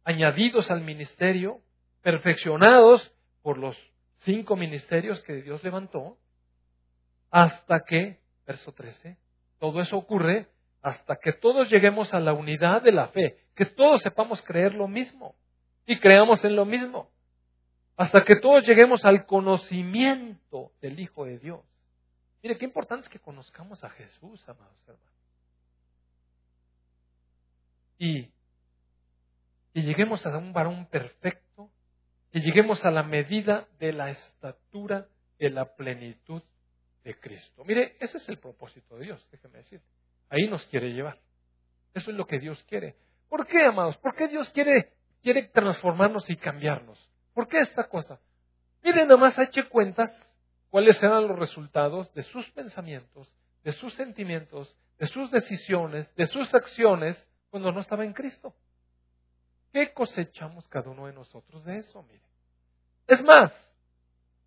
[0.05, 1.59] añadidos al ministerio,
[2.01, 3.11] perfeccionados
[3.41, 3.75] por los
[4.19, 6.17] cinco ministerios que Dios levantó,
[7.29, 9.17] hasta que, verso 13,
[9.59, 10.47] todo eso ocurre
[10.81, 14.87] hasta que todos lleguemos a la unidad de la fe, que todos sepamos creer lo
[14.87, 15.35] mismo
[15.85, 17.09] y creamos en lo mismo
[17.99, 21.59] hasta que todos lleguemos al conocimiento del Hijo de Dios.
[22.41, 25.08] Mire, qué importante es que conozcamos a Jesús, amados hermanos.
[27.99, 28.31] Y
[29.73, 31.69] que lleguemos a un varón perfecto,
[32.31, 35.07] que lleguemos a la medida de la estatura
[35.37, 36.41] de la plenitud
[37.03, 37.63] de Cristo.
[37.65, 39.81] Mire, ese es el propósito de Dios, déjeme decir.
[40.29, 41.19] Ahí nos quiere llevar.
[41.93, 42.95] Eso es lo que Dios quiere.
[43.27, 43.97] ¿Por qué, amados?
[43.97, 47.09] ¿Por qué Dios quiere, quiere transformarnos y cambiarnos?
[47.33, 48.19] ¿Por qué esta cosa?
[48.83, 50.11] Miren, nomás eche cuentas
[50.69, 53.31] cuáles eran los resultados de sus pensamientos,
[53.63, 58.53] de sus sentimientos, de sus decisiones, de sus acciones cuando no estaba en Cristo.
[59.71, 62.03] ¿Qué cosechamos cada uno de nosotros de eso?
[62.03, 62.23] Mire.
[63.07, 63.53] Es más,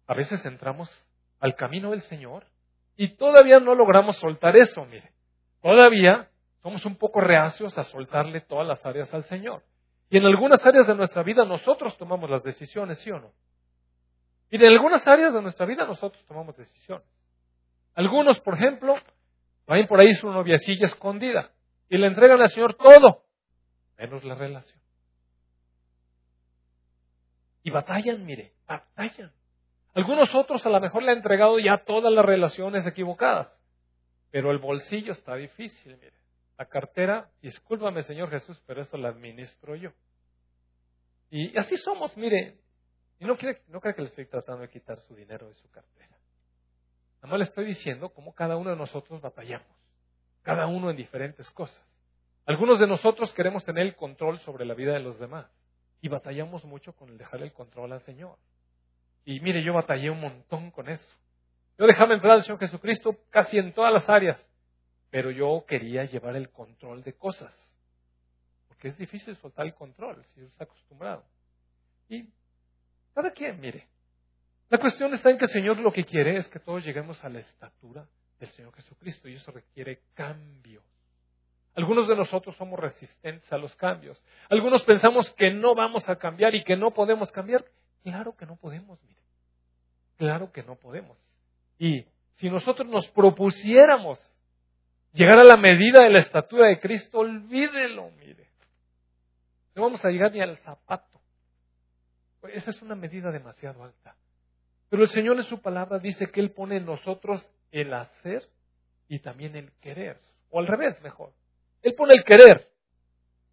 [0.06, 0.90] a veces entramos
[1.40, 2.46] al camino del Señor
[2.96, 5.12] y todavía no logramos soltar eso, mire.
[5.60, 6.28] Todavía
[6.62, 9.62] somos un poco reacios a soltarle todas las áreas al Señor.
[10.10, 13.32] Y en algunas áreas de nuestra vida nosotros tomamos las decisiones, ¿sí o no?
[14.50, 17.06] Y en algunas áreas de nuestra vida nosotros tomamos decisiones.
[17.94, 18.96] Algunos, por ejemplo,
[19.66, 21.50] van por ahí su noviacilla escondida
[21.92, 23.26] y le entregan al Señor todo,
[23.98, 24.80] menos la relación.
[27.62, 29.30] Y batallan, mire, batallan.
[29.92, 33.62] Algunos otros a lo mejor le han entregado ya todas las relaciones equivocadas,
[34.30, 36.22] pero el bolsillo está difícil, mire
[36.56, 39.90] la cartera, discúlpame Señor Jesús, pero eso la administro yo.
[41.28, 42.56] Y así somos, mire,
[43.18, 45.68] y no, quiere, no creo que le estoy tratando de quitar su dinero de su
[45.70, 46.16] cartera.
[47.16, 49.66] Nada más le estoy diciendo cómo cada uno de nosotros batallamos,
[50.42, 51.82] cada uno en diferentes cosas.
[52.46, 55.46] Algunos de nosotros queremos tener el control sobre la vida de los demás
[56.00, 58.36] y batallamos mucho con el dejar el control al Señor.
[59.24, 61.16] Y mire, yo batallé un montón con eso.
[61.78, 64.44] Yo dejaba entrar al Señor Jesucristo casi en todas las áreas
[65.12, 67.52] pero yo quería llevar el control de cosas,
[68.66, 71.22] porque es difícil soltar el control si está acostumbrado.
[72.08, 72.26] Y
[73.14, 73.86] cada quien, mire,
[74.70, 77.28] La cuestión está en que el Señor lo que quiere es que todos lleguemos a
[77.28, 78.08] la estatura
[78.42, 80.82] del Señor Jesucristo y eso requiere cambio.
[81.76, 84.22] Algunos de nosotros somos resistentes a los cambios.
[84.50, 87.64] Algunos pensamos que no vamos a cambiar y que no podemos cambiar.
[88.02, 89.20] Claro que no podemos, mire.
[90.16, 91.16] Claro que no podemos.
[91.78, 94.18] Y si nosotros nos propusiéramos
[95.12, 98.48] llegar a la medida de la estatura de Cristo, olvídelo, mire.
[99.76, 101.20] No vamos a llegar ni al zapato.
[102.52, 104.16] Esa es una medida demasiado alta.
[104.90, 108.44] Pero el Señor en su palabra dice que Él pone en nosotros el hacer
[109.08, 110.20] y también el querer.
[110.50, 111.32] O al revés, mejor.
[111.82, 112.70] Él pone el querer.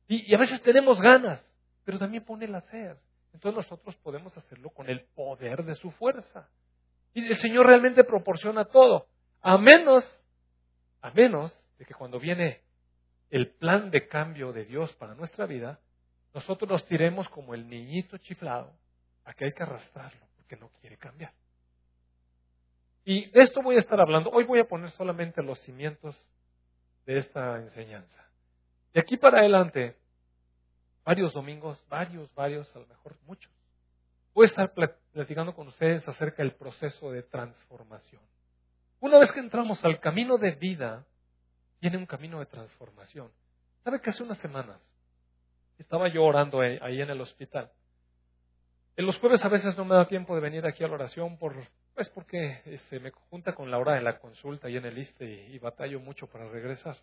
[0.07, 1.43] Y, a veces tenemos ganas,
[1.83, 2.97] pero también pone el hacer.
[3.33, 6.49] Entonces nosotros podemos hacerlo con el poder de su fuerza.
[7.13, 9.07] Y el Señor realmente proporciona todo.
[9.41, 10.03] A menos,
[11.01, 12.61] a menos de que cuando viene
[13.29, 15.79] el plan de cambio de Dios para nuestra vida,
[16.33, 18.73] nosotros nos tiremos como el niñito chiflado
[19.25, 21.33] a que hay que arrastrarlo porque no quiere cambiar.
[23.09, 24.29] Y de esto voy a estar hablando.
[24.29, 26.15] Hoy voy a poner solamente los cimientos
[27.07, 28.23] de esta enseñanza.
[28.93, 29.97] De aquí para adelante,
[31.03, 33.51] varios domingos, varios, varios, a lo mejor muchos,
[34.35, 34.71] voy a estar
[35.11, 38.21] platicando con ustedes acerca del proceso de transformación.
[38.99, 41.03] Una vez que entramos al camino de vida,
[41.81, 43.31] viene un camino de transformación.
[43.83, 44.79] ¿Sabe que hace unas semanas
[45.79, 47.71] estaba yo orando ahí en el hospital?
[48.95, 51.39] En los jueves a veces no me da tiempo de venir aquí a la oración
[51.39, 51.55] por,
[51.99, 54.97] pues porque se este, me junta con la hora de la consulta ahí en el
[54.97, 56.95] ISTE y, y batallo mucho para regresar.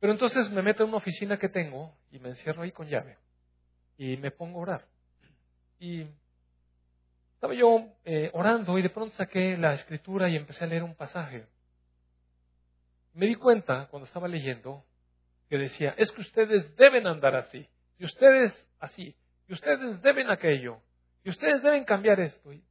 [0.00, 3.16] Pero entonces me meto en una oficina que tengo y me encierro ahí con llave
[3.96, 4.88] y me pongo a orar.
[5.78, 6.04] Y
[7.34, 10.96] estaba yo eh, orando y de pronto saqué la escritura y empecé a leer un
[10.96, 11.46] pasaje.
[13.12, 14.84] Me di cuenta cuando estaba leyendo
[15.48, 19.14] que decía, es que ustedes deben andar así, y ustedes así,
[19.46, 20.82] y ustedes deben aquello,
[21.22, 22.52] y ustedes deben cambiar esto.
[22.52, 22.64] Y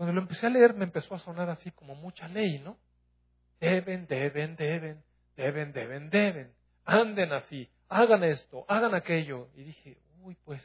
[0.00, 2.78] cuando lo empecé a leer me empezó a sonar así como mucha ley, ¿no?
[3.60, 5.04] Deben, deben, deben,
[5.36, 6.54] deben, deben, deben,
[6.86, 9.50] anden así, hagan esto, hagan aquello.
[9.54, 10.62] Y dije, uy, pues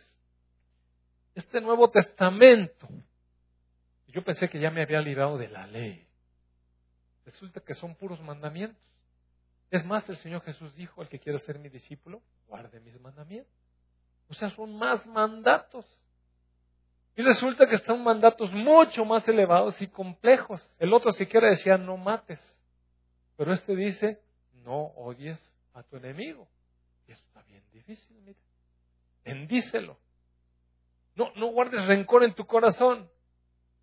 [1.34, 2.88] este Nuevo Testamento.
[4.08, 6.08] Yo pensé que ya me había librado de la ley.
[7.26, 8.90] Resulta que son puros mandamientos.
[9.70, 13.52] Es más, el Señor Jesús dijo, el que quiera ser mi discípulo, guarde mis mandamientos.
[14.30, 15.86] O sea, son más mandatos.
[17.16, 20.62] Y resulta que están mandatos mucho más elevados y complejos.
[20.80, 22.40] El otro siquiera decía, no mates.
[23.38, 24.22] Pero este dice,
[24.64, 25.40] no odies
[25.74, 26.48] a tu enemigo.
[27.08, 28.40] Y eso está bien difícil, mire.
[29.24, 29.98] Bendícelo.
[31.16, 33.10] No, no guardes rencor en tu corazón.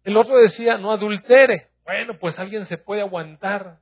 [0.05, 1.71] El otro decía, no adultere.
[1.85, 3.81] Bueno, pues alguien se puede aguantar.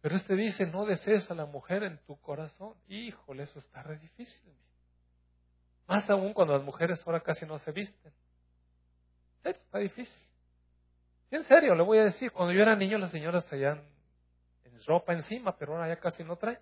[0.00, 2.74] Pero este dice, no desees a la mujer en tu corazón.
[2.88, 4.54] Híjole, eso está re difícil.
[5.86, 8.12] Más aún cuando las mujeres ahora casi no se visten.
[9.44, 10.22] Está difícil.
[11.30, 13.82] en serio, le voy a decir, cuando yo era niño las señoras traían
[14.86, 16.58] ropa encima, pero ahora ya casi no traen.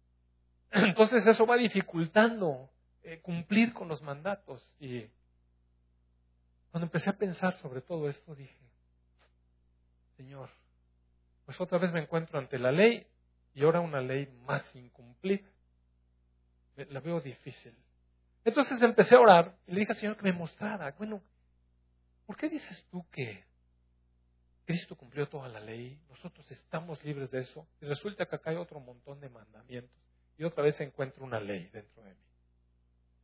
[0.70, 2.70] Entonces eso va dificultando
[3.02, 4.62] eh, cumplir con los mandatos.
[4.78, 5.06] Y
[6.70, 8.58] cuando empecé a pensar sobre todo esto, dije,
[10.16, 10.50] Señor,
[11.46, 13.06] pues otra vez me encuentro ante la ley
[13.54, 15.48] y ahora una ley más incumplida.
[16.90, 17.74] La veo difícil.
[18.44, 21.20] Entonces empecé a orar y le dije al Señor que me mostrara, bueno,
[22.28, 23.42] ¿por qué dices tú que
[24.66, 28.56] Cristo cumplió toda la ley, nosotros estamos libres de eso y resulta que acá hay
[28.56, 29.98] otro montón de mandamientos
[30.36, 32.20] y otra vez encuentro una ley dentro de mí?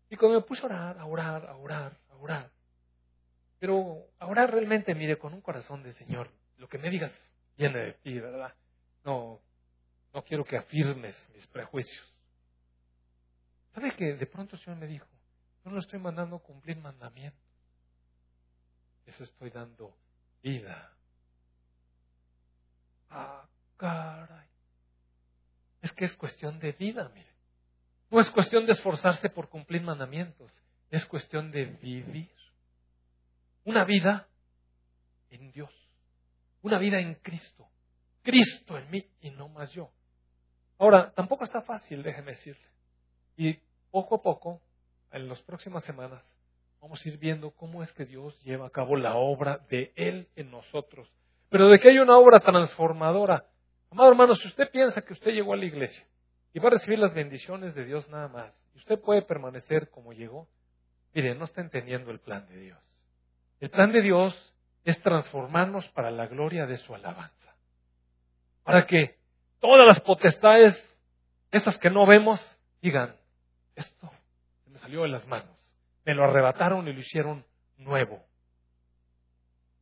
[0.08, 2.50] Y cuando me puse a orar, a orar, a orar, a orar,
[3.58, 7.12] pero a orar realmente, mire, con un corazón de Señor, lo que me digas
[7.58, 8.54] viene de ti, ¿verdad?
[9.04, 9.38] No,
[10.14, 12.10] no quiero que afirmes mis prejuicios.
[13.74, 15.06] ¿Sabe que de pronto el Señor me dijo,
[15.62, 17.43] yo no estoy mandando cumplir mandamientos,
[19.06, 19.96] eso estoy dando
[20.42, 20.92] vida.
[23.10, 24.48] Ah, caray.
[25.82, 27.32] Es que es cuestión de vida, mire.
[28.10, 30.52] No es cuestión de esforzarse por cumplir mandamientos,
[30.90, 32.30] es cuestión de vivir.
[33.64, 34.28] Una vida
[35.30, 35.72] en Dios,
[36.62, 37.68] una vida en Cristo.
[38.22, 39.90] Cristo en mí y no más yo.
[40.78, 42.66] Ahora, tampoco está fácil, déjeme decirle.
[43.36, 43.55] Y
[43.90, 44.61] poco a poco,
[45.12, 46.22] en las próximas semanas,
[46.85, 50.28] vamos a ir viendo cómo es que Dios lleva a cabo la obra de Él
[50.37, 51.11] en nosotros.
[51.49, 53.47] Pero de que hay una obra transformadora.
[53.91, 56.07] Amado hermano, si usted piensa que usted llegó a la iglesia
[56.53, 60.12] y va a recibir las bendiciones de Dios nada más, y usted puede permanecer como
[60.12, 60.47] llegó,
[61.14, 62.78] mire, no está entendiendo el plan de Dios.
[63.61, 64.55] El plan de Dios
[64.85, 67.55] es transformarnos para la gloria de su alabanza.
[68.62, 69.16] Para que
[69.59, 70.78] todas las potestades,
[71.51, 72.43] esas que no vemos,
[72.82, 73.16] digan,
[73.74, 74.12] esto
[74.64, 75.53] se me salió de las manos.
[76.05, 77.44] Me lo arrebataron y lo hicieron
[77.76, 78.24] nuevo.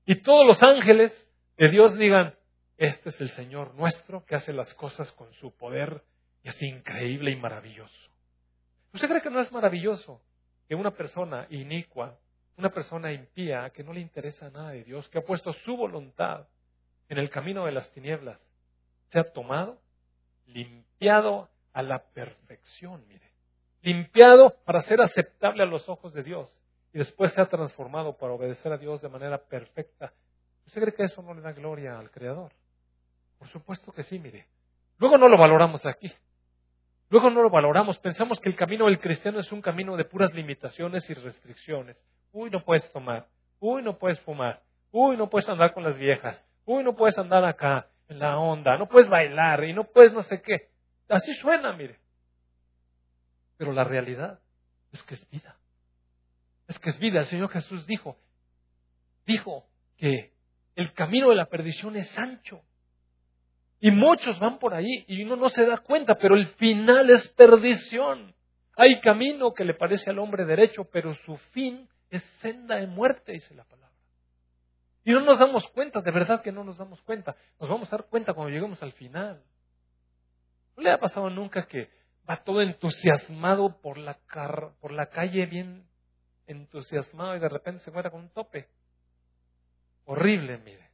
[0.04, 1.12] Y todos los ángeles
[1.56, 2.34] de Dios digan,
[2.76, 6.02] este es el Señor nuestro que hace las cosas con su poder
[6.42, 8.10] y es increíble y maravilloso.
[8.92, 10.20] ¿Usted cree que no es maravilloso
[10.68, 12.18] que una persona inicua,
[12.56, 16.46] una persona impía, que no le interesa nada de Dios, que ha puesto su voluntad
[17.08, 18.40] en el camino de las tinieblas,
[19.10, 19.80] sea tomado,
[20.46, 23.31] limpiado a la perfección, mire,
[23.82, 26.50] limpiado para ser aceptable a los ojos de Dios
[26.92, 30.12] y después sea transformado para obedecer a Dios de manera perfecta.
[30.66, 32.52] ¿Usted cree que eso no le da gloria al Creador?
[33.38, 34.46] Por supuesto que sí, mire.
[34.98, 36.12] Luego no lo valoramos aquí.
[37.08, 37.98] Luego no lo valoramos.
[37.98, 41.96] Pensamos que el camino del cristiano es un camino de puras limitaciones y restricciones.
[42.32, 43.26] Uy, no puedes tomar.
[43.58, 44.62] Uy, no puedes fumar.
[44.92, 46.42] Uy, no puedes andar con las viejas.
[46.64, 48.78] Uy, no puedes andar acá en la onda.
[48.78, 50.68] No puedes bailar y no puedes no sé qué.
[51.08, 51.98] Así suena, mire.
[53.62, 54.40] Pero la realidad
[54.90, 55.56] es que es vida.
[56.66, 57.20] Es que es vida.
[57.20, 58.18] El Señor Jesús dijo,
[59.24, 60.32] dijo que
[60.74, 62.60] el camino de la perdición es ancho.
[63.78, 67.28] Y muchos van por ahí y uno no se da cuenta, pero el final es
[67.28, 68.34] perdición.
[68.74, 73.30] Hay camino que le parece al hombre derecho, pero su fin es senda de muerte,
[73.30, 73.96] dice la palabra.
[75.04, 77.36] Y no nos damos cuenta, de verdad que no nos damos cuenta.
[77.60, 79.40] Nos vamos a dar cuenta cuando lleguemos al final.
[80.76, 84.18] ¿No le ha pasado nunca que va todo entusiasmado por la,
[84.80, 85.86] por la calle, bien
[86.46, 88.68] entusiasmado y de repente se encuentra con un tope?
[90.04, 90.90] Horrible, mire.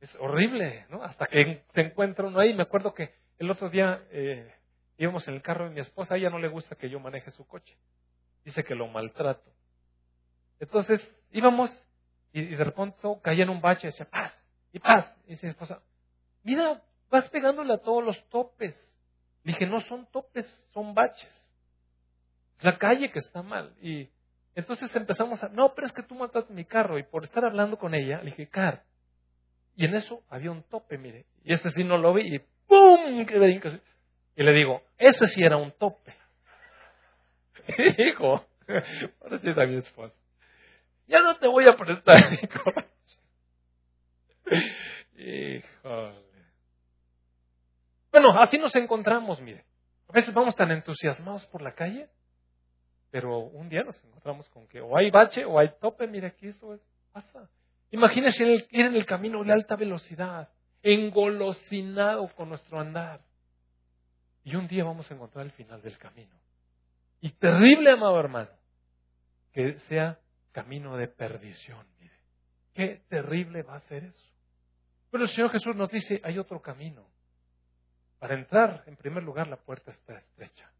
[0.00, 1.02] Es horrible, ¿no?
[1.02, 2.54] Hasta que se encuentra uno ahí.
[2.54, 4.54] Me acuerdo que el otro día eh,
[4.96, 7.46] íbamos en el carro de mi esposa, ella no le gusta que yo maneje su
[7.46, 7.76] coche.
[8.44, 9.50] Dice que lo maltrato.
[10.60, 11.70] Entonces íbamos
[12.32, 14.32] y, de repente caía en un bache y decía, paz,
[14.72, 15.16] y paz.
[15.26, 15.82] Y dice mi esposa,
[16.42, 18.76] mira, vas pegándole a todos los topes.
[19.52, 21.30] Dije, no son topes, son baches.
[22.58, 23.74] Es la calle que está mal.
[23.80, 24.08] Y
[24.54, 26.98] entonces empezamos a, no, pero es que tú mataste mi carro.
[26.98, 28.84] Y por estar hablando con ella, le dije, Car,
[29.76, 31.26] y en eso había un tope, mire.
[31.44, 33.20] Y ese sí no lo vi y ¡pum!
[33.20, 36.12] Y le digo, ese sí era un tope.
[37.98, 38.44] Hijo,
[39.20, 40.14] ahora mi esposa.
[41.06, 42.38] Ya no te voy a prestar mi.
[45.56, 46.27] Híjole.
[48.10, 49.64] Bueno, así nos encontramos, mire.
[50.08, 52.08] A veces vamos tan entusiasmados por la calle,
[53.10, 56.48] pero un día nos encontramos con que o hay bache o hay tope, mire, aquí
[56.48, 56.80] eso es,
[57.12, 57.48] pasa.
[57.90, 60.48] Imagínense ir en el camino de alta velocidad,
[60.82, 63.20] engolosinado con nuestro andar.
[64.44, 66.34] Y un día vamos a encontrar el final del camino.
[67.20, 68.50] Y terrible, amado hermano,
[69.52, 70.18] que sea
[70.52, 71.86] camino de perdición.
[72.00, 72.14] Mire,
[72.72, 74.28] qué terrible va a ser eso.
[75.10, 77.06] Pero el Señor Jesús nos dice, hay otro camino.
[78.18, 80.70] Para entrar, en primer lugar, la puerta está estrecha.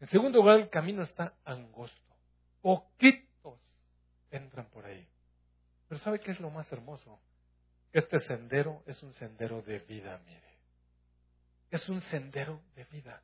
[0.00, 2.14] En segundo lugar, el camino está angosto.
[2.60, 3.58] Poquitos
[4.30, 5.06] entran por ahí.
[5.88, 7.20] Pero ¿sabe qué es lo más hermoso?
[7.92, 10.40] Este sendero es un sendero de vida, mire.
[11.70, 13.22] Es un sendero de vida.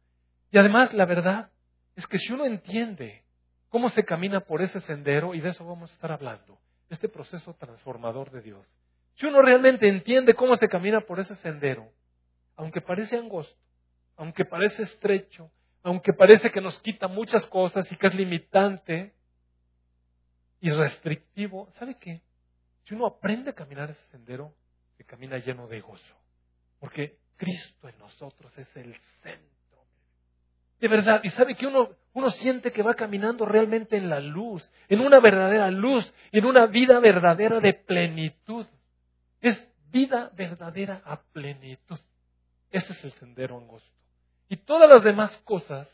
[0.52, 1.50] Y además, la verdad
[1.96, 3.24] es que si uno entiende
[3.68, 6.58] cómo se camina por ese sendero, y de eso vamos a estar hablando,
[6.88, 8.66] este proceso transformador de Dios,
[9.14, 11.90] si uno realmente entiende cómo se camina por ese sendero,
[12.56, 13.56] aunque parece angosto,
[14.16, 15.50] aunque parece estrecho,
[15.82, 19.14] aunque parece que nos quita muchas cosas y que es limitante
[20.60, 22.20] y restrictivo, ¿sabe qué?
[22.84, 24.54] Si uno aprende a caminar ese sendero,
[24.96, 26.16] se camina lleno de gozo.
[26.78, 29.84] Porque Cristo en nosotros es el centro.
[30.80, 34.70] De verdad, y sabe que uno, uno siente que va caminando realmente en la luz,
[34.88, 38.66] en una verdadera luz, en una vida verdadera de plenitud.
[39.40, 42.00] Es vida verdadera a plenitud.
[42.70, 43.90] Ese es el sendero angosto.
[44.48, 45.88] Y todas las demás cosas,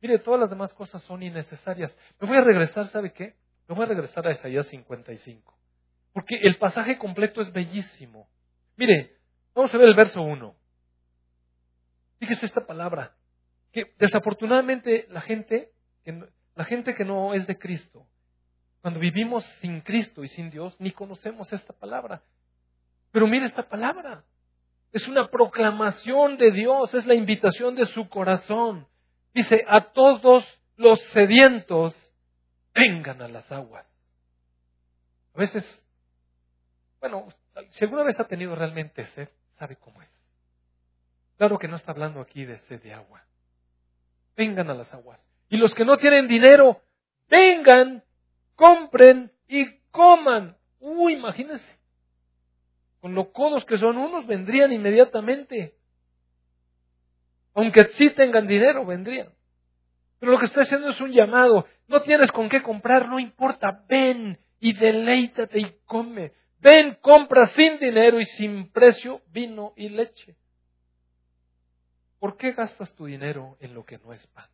[0.00, 1.94] mire, todas las demás cosas son innecesarias.
[2.20, 3.36] Me voy a regresar, ¿sabe qué?
[3.68, 5.54] Me voy a regresar a Isaías 55.
[6.12, 8.28] Porque el pasaje completo es bellísimo.
[8.76, 9.16] Mire,
[9.54, 10.54] vamos a ver el verso 1.
[12.18, 13.14] Fíjese esta palabra,
[13.72, 15.70] que desafortunadamente la gente,
[16.54, 18.06] la gente que no es de Cristo,
[18.80, 22.22] cuando vivimos sin Cristo y sin Dios, ni conocemos esta palabra.
[23.10, 24.24] Pero mire esta palabra.
[24.92, 28.86] Es una proclamación de Dios, es la invitación de su corazón.
[29.34, 30.44] Dice, a todos
[30.76, 31.94] los sedientos,
[32.74, 33.86] vengan a las aguas.
[35.34, 35.84] A veces
[37.00, 37.28] bueno,
[37.70, 39.28] si alguna vez ha tenido realmente sed,
[39.58, 40.08] sabe cómo es.
[41.36, 43.24] Claro que no está hablando aquí de sed de agua.
[44.36, 45.20] Vengan a las aguas.
[45.48, 46.82] Y los que no tienen dinero,
[47.28, 48.04] vengan,
[48.56, 50.56] compren y coman.
[50.80, 51.77] Uy, imagínense.
[53.00, 55.76] Con los codos que son unos, vendrían inmediatamente.
[57.54, 59.32] Aunque sí tengan dinero, vendrían.
[60.18, 61.66] Pero lo que está haciendo es un llamado.
[61.86, 63.84] No tienes con qué comprar, no importa.
[63.88, 66.32] Ven y deleítate y come.
[66.58, 70.36] ven, compra sin dinero y sin precio vino y leche.
[72.18, 74.48] ¿Por qué gastas tu dinero en lo que no es pan?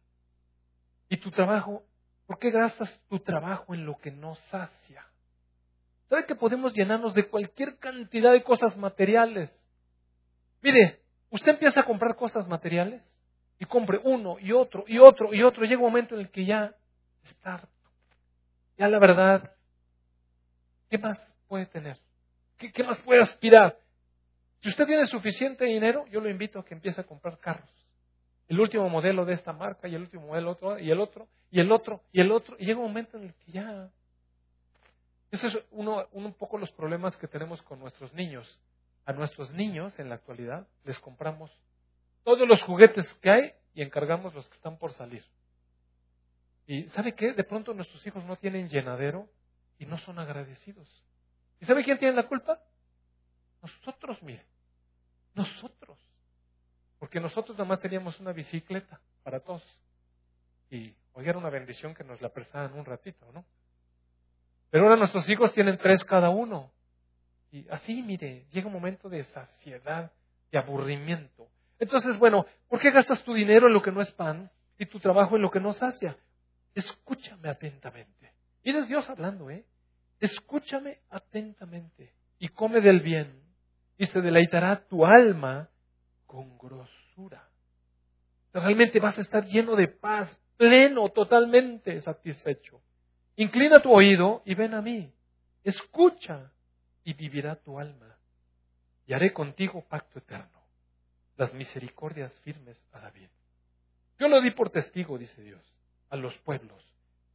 [1.09, 1.83] Y tu trabajo,
[2.27, 5.07] ¿por qué gastas tu trabajo en lo que no sacia?
[6.09, 9.51] ¿Sabe que podemos llenarnos de cualquier cantidad de cosas materiales?
[10.63, 11.01] Mire,
[11.31, 13.03] usted empieza a comprar cosas materiales
[13.59, 15.65] y compre uno y otro y otro y otro.
[15.65, 16.75] Llega un momento en el que ya
[17.23, 17.69] está harto.
[18.77, 19.53] Ya la verdad,
[20.91, 21.99] ¿qué más puede tener?
[22.59, 23.79] ¿Qué, qué más puede aspirar?
[24.61, 27.71] Si usted tiene suficiente dinero, yo lo invito a que empiece a comprar carros.
[28.49, 31.61] El último modelo de esta marca y el último modelo otro y el otro y
[31.61, 32.57] el otro y el otro.
[32.59, 33.91] Y llega un momento en el que ya...
[35.35, 38.61] Ese es uno, un poco los problemas que tenemos con nuestros niños.
[39.05, 41.51] A nuestros niños en la actualidad les compramos
[42.23, 45.25] todos los juguetes que hay y encargamos los que están por salir.
[46.69, 47.33] Y ¿sabe qué?
[47.33, 49.29] De pronto nuestros hijos no tienen llenadero
[49.77, 50.89] y no son agradecidos.
[51.61, 52.61] ¿Y sabe quién tiene la culpa?
[53.61, 54.47] Nosotros, mire.
[55.35, 55.99] Nosotros.
[57.01, 59.65] Porque nosotros nada más teníamos una bicicleta para todos.
[60.71, 63.45] Y hoy era una bendición que nos la prestaran un ratito, ¿no?
[64.75, 66.73] Pero ahora nuestros hijos tienen tres cada uno.
[67.53, 70.11] Y así, mire, llega un momento de saciedad,
[70.51, 71.47] de aburrimiento.
[71.79, 74.99] Entonces, bueno, ¿por qué gastas tu dinero en lo que no es pan y tu
[74.99, 76.17] trabajo en lo que no sacia?
[76.75, 78.33] Escúchame atentamente.
[78.65, 79.65] Y es Dios hablando, ¿eh?
[80.19, 83.45] Escúchame atentamente y come del bien
[83.97, 85.69] y se deleitará tu alma
[86.27, 87.49] con grosura.
[88.53, 92.83] Realmente vas a estar lleno de paz, pleno, totalmente satisfecho.
[93.37, 95.13] Inclina tu oído y ven a mí.
[95.63, 96.53] Escucha
[97.03, 98.17] y vivirá tu alma.
[99.07, 100.63] Y haré contigo pacto eterno,
[101.37, 103.29] las misericordias firmes a David.
[104.19, 105.63] Yo lo di por testigo, dice Dios,
[106.09, 106.83] a los pueblos,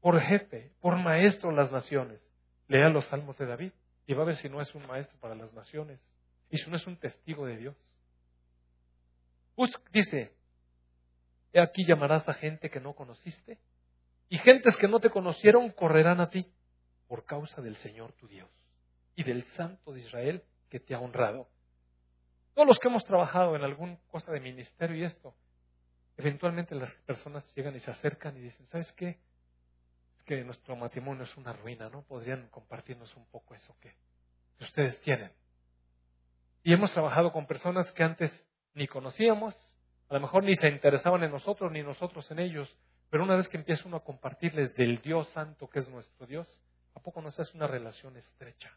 [0.01, 2.19] por jefe, por maestro las naciones.
[2.67, 3.71] Lea los salmos de David
[4.07, 5.99] y va a ver si no es un maestro para las naciones
[6.49, 7.75] y si no es un testigo de Dios.
[9.91, 10.31] dice,
[11.53, 13.57] he aquí llamarás a gente que no conociste
[14.29, 16.45] y gentes que no te conocieron correrán a ti
[17.07, 18.49] por causa del Señor tu Dios
[19.15, 21.49] y del Santo de Israel que te ha honrado.
[22.53, 25.33] Todos los que hemos trabajado en alguna cosa de ministerio y esto,
[26.17, 29.19] eventualmente las personas llegan y se acercan y dicen, ¿sabes qué?
[30.17, 32.03] Es que nuestro matrimonio es una ruina, ¿no?
[32.03, 33.95] ¿Podrían compartirnos un poco eso que
[34.59, 35.31] ustedes tienen?
[36.63, 38.31] Y hemos trabajado con personas que antes
[38.73, 39.55] ni conocíamos,
[40.09, 42.77] a lo mejor ni se interesaban en nosotros, ni nosotros en ellos,
[43.09, 46.61] pero una vez que empieza uno a compartirles del Dios Santo que es nuestro Dios,
[46.95, 48.71] ¿a poco nos hace una relación estrecha?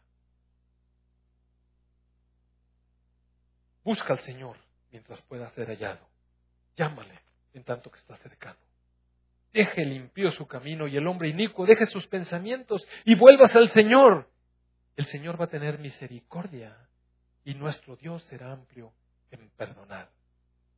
[3.83, 4.57] Busca al Señor
[4.91, 6.07] mientras pueda ser hallado.
[6.75, 7.19] Llámale
[7.53, 8.59] en tanto que está cercano.
[9.51, 14.29] Deje limpio su camino y el hombre inicuo deje sus pensamientos y vuelvas al Señor.
[14.95, 16.75] El Señor va a tener misericordia
[17.43, 18.93] y nuestro Dios será amplio
[19.29, 20.09] en perdonar.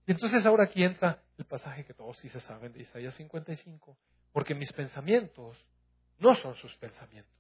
[0.08, 3.98] Y entonces ahora aquí entra el pasaje que todos sí se saben de Isaías 55,
[4.32, 5.58] porque mis pensamientos
[6.20, 7.34] no son sus pensamientos,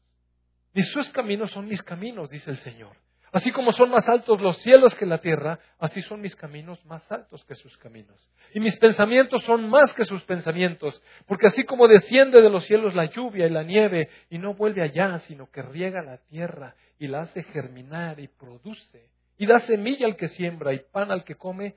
[0.74, 2.96] ni sus caminos son mis caminos, dice el Señor.
[3.36, 7.12] Así como son más altos los cielos que la tierra, así son mis caminos más
[7.12, 8.32] altos que sus caminos.
[8.54, 12.96] Y mis pensamientos son más que sus pensamientos, porque así como desciende de los cielos
[12.96, 17.08] la lluvia y la nieve y no vuelve allá, sino que riega la tierra y
[17.08, 21.36] la hace germinar y produce, y da semilla al que siembra y pan al que
[21.36, 21.76] come,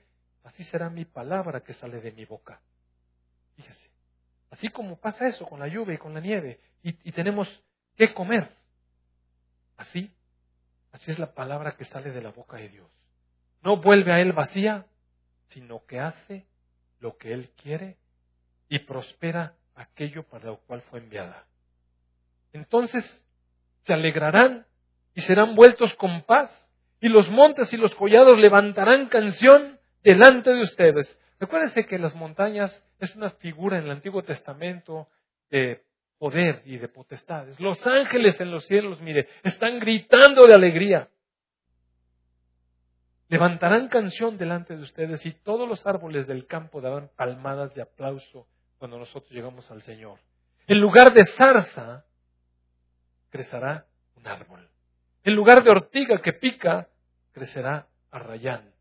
[0.48, 2.60] así será mi palabra que sale de mi boca.
[3.56, 3.90] Fíjese,
[4.50, 7.48] así como pasa eso con la lluvia y con la nieve, y, y tenemos
[7.96, 8.50] que comer,
[9.76, 10.12] así
[10.92, 12.90] Así es la palabra que sale de la boca de Dios.
[13.62, 14.86] No vuelve a Él vacía,
[15.48, 16.46] sino que hace
[17.00, 17.96] lo que Él quiere
[18.68, 21.46] y prospera aquello para lo cual fue enviada.
[22.52, 23.04] Entonces
[23.82, 24.66] se alegrarán
[25.14, 26.50] y serán vueltos con paz,
[27.00, 31.18] y los montes y los collados levantarán canción delante de ustedes.
[31.38, 35.08] Recuérdense que las montañas es una figura en el Antiguo Testamento
[35.50, 35.82] de
[36.18, 37.58] poder y de potestades.
[37.60, 41.08] Los ángeles en los cielos, mire, están gritando de alegría.
[43.28, 48.46] Levantarán canción delante de ustedes y todos los árboles del campo darán palmadas de aplauso
[48.78, 50.18] cuando nosotros llegamos al Señor.
[50.66, 52.04] En lugar de zarza,
[53.30, 53.86] crecerá
[54.16, 54.68] un árbol.
[55.24, 56.88] En lugar de ortiga que pica,
[57.32, 58.72] crecerá arrayán.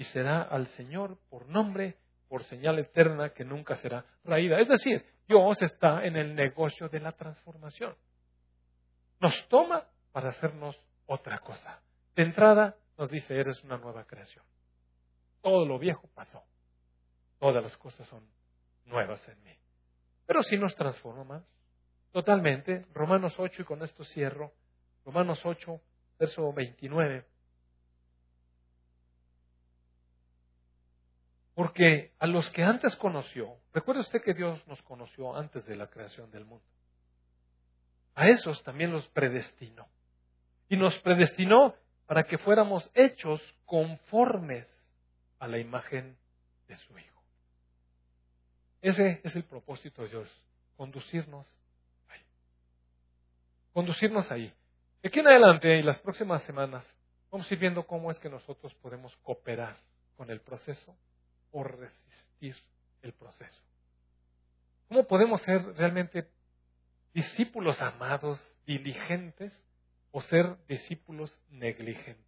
[0.00, 4.58] Y será al Señor por nombre, por señal eterna que nunca será raída.
[4.58, 7.94] Es decir, Dios está en el negocio de la transformación.
[9.20, 11.82] Nos toma para hacernos otra cosa.
[12.16, 14.42] De entrada nos dice, eres una nueva creación.
[15.42, 16.42] Todo lo viejo pasó.
[17.38, 18.26] Todas las cosas son
[18.86, 19.54] nuevas en mí.
[20.24, 21.44] Pero si nos transforma.
[22.10, 22.86] Totalmente.
[22.94, 24.54] Romanos 8, y con esto cierro.
[25.04, 25.78] Romanos 8,
[26.18, 27.26] verso 29.
[31.60, 35.88] Porque a los que antes conoció, recuerde usted que Dios nos conoció antes de la
[35.88, 36.64] creación del mundo.
[38.14, 39.86] A esos también los predestinó.
[40.70, 41.74] Y nos predestinó
[42.06, 44.66] para que fuéramos hechos conformes
[45.38, 46.16] a la imagen
[46.66, 47.22] de su Hijo.
[48.80, 50.30] Ese es el propósito de Dios,
[50.78, 51.46] conducirnos
[52.08, 52.22] ahí.
[53.74, 54.50] Conducirnos ahí.
[55.02, 56.90] De aquí en adelante y las próximas semanas
[57.30, 59.76] vamos a ir viendo cómo es que nosotros podemos cooperar
[60.16, 60.96] con el proceso
[61.52, 62.56] o resistir
[63.02, 63.62] el proceso.
[64.88, 66.28] ¿Cómo podemos ser realmente
[67.14, 69.64] discípulos amados, diligentes,
[70.12, 72.26] o ser discípulos negligentes?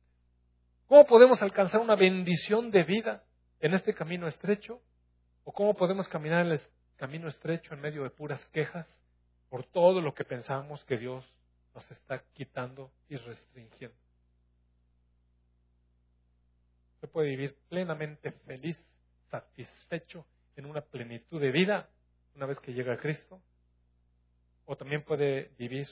[0.86, 3.24] ¿Cómo podemos alcanzar una bendición de vida
[3.60, 4.80] en este camino estrecho?
[5.44, 6.60] ¿O cómo podemos caminar en el
[6.96, 8.86] camino estrecho en medio de puras quejas
[9.48, 11.24] por todo lo que pensamos que Dios
[11.74, 13.96] nos está quitando y restringiendo?
[17.00, 18.78] Se puede vivir plenamente feliz
[19.32, 20.26] satisfecho
[20.56, 21.88] en una plenitud de vida
[22.36, 23.40] una vez que llega a Cristo.
[24.66, 25.88] O también puede vivir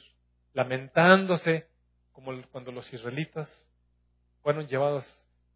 [0.52, 1.66] lamentándose
[2.12, 3.48] como cuando los israelitas
[4.42, 5.04] fueron llevados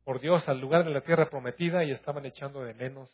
[0.03, 3.11] por Dios al lugar de la tierra prometida y estaban echando de menos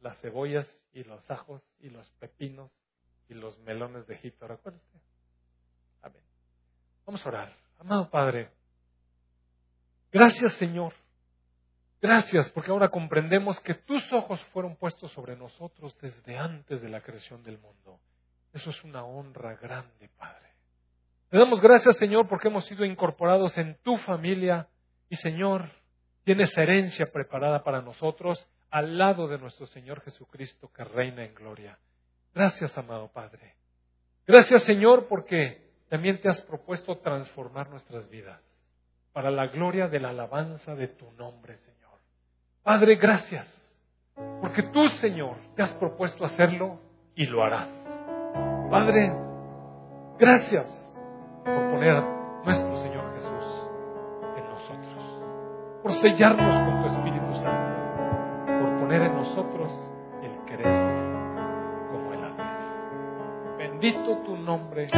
[0.00, 2.70] las cebollas y los ajos y los pepinos
[3.28, 4.46] y los melones de Egipto.
[4.46, 4.80] ¿Recuerda?
[6.02, 6.22] Amén.
[7.06, 7.56] Vamos a orar.
[7.78, 8.50] Amado Padre,
[10.10, 10.92] gracias Señor
[12.00, 17.00] Gracias porque ahora comprendemos que tus ojos fueron puestos sobre nosotros desde antes de la
[17.00, 17.98] creación del mundo.
[18.52, 20.48] Eso es una honra grande, Padre.
[21.28, 24.68] Te damos gracias, Señor, porque hemos sido incorporados en tu familia
[25.10, 25.70] y, Señor,
[26.24, 31.78] tienes herencia preparada para nosotros al lado de nuestro Señor Jesucristo que reina en gloria.
[32.34, 33.56] Gracias, amado Padre.
[34.26, 38.40] Gracias, Señor, porque también te has propuesto transformar nuestras vidas
[39.12, 41.77] para la gloria de la alabanza de tu nombre, Señor.
[42.68, 43.46] Padre, gracias,
[44.42, 46.78] porque tú, Señor, te has propuesto hacerlo
[47.14, 47.66] y lo harás.
[48.70, 49.10] Padre,
[50.18, 50.68] gracias
[51.46, 53.70] por poner a nuestro Señor Jesús
[54.36, 59.72] en nosotros, por sellarnos con tu Espíritu Santo, por poner en nosotros
[60.22, 60.66] el querer
[61.90, 63.56] como el hacer.
[63.56, 64.88] Bendito tu nombre.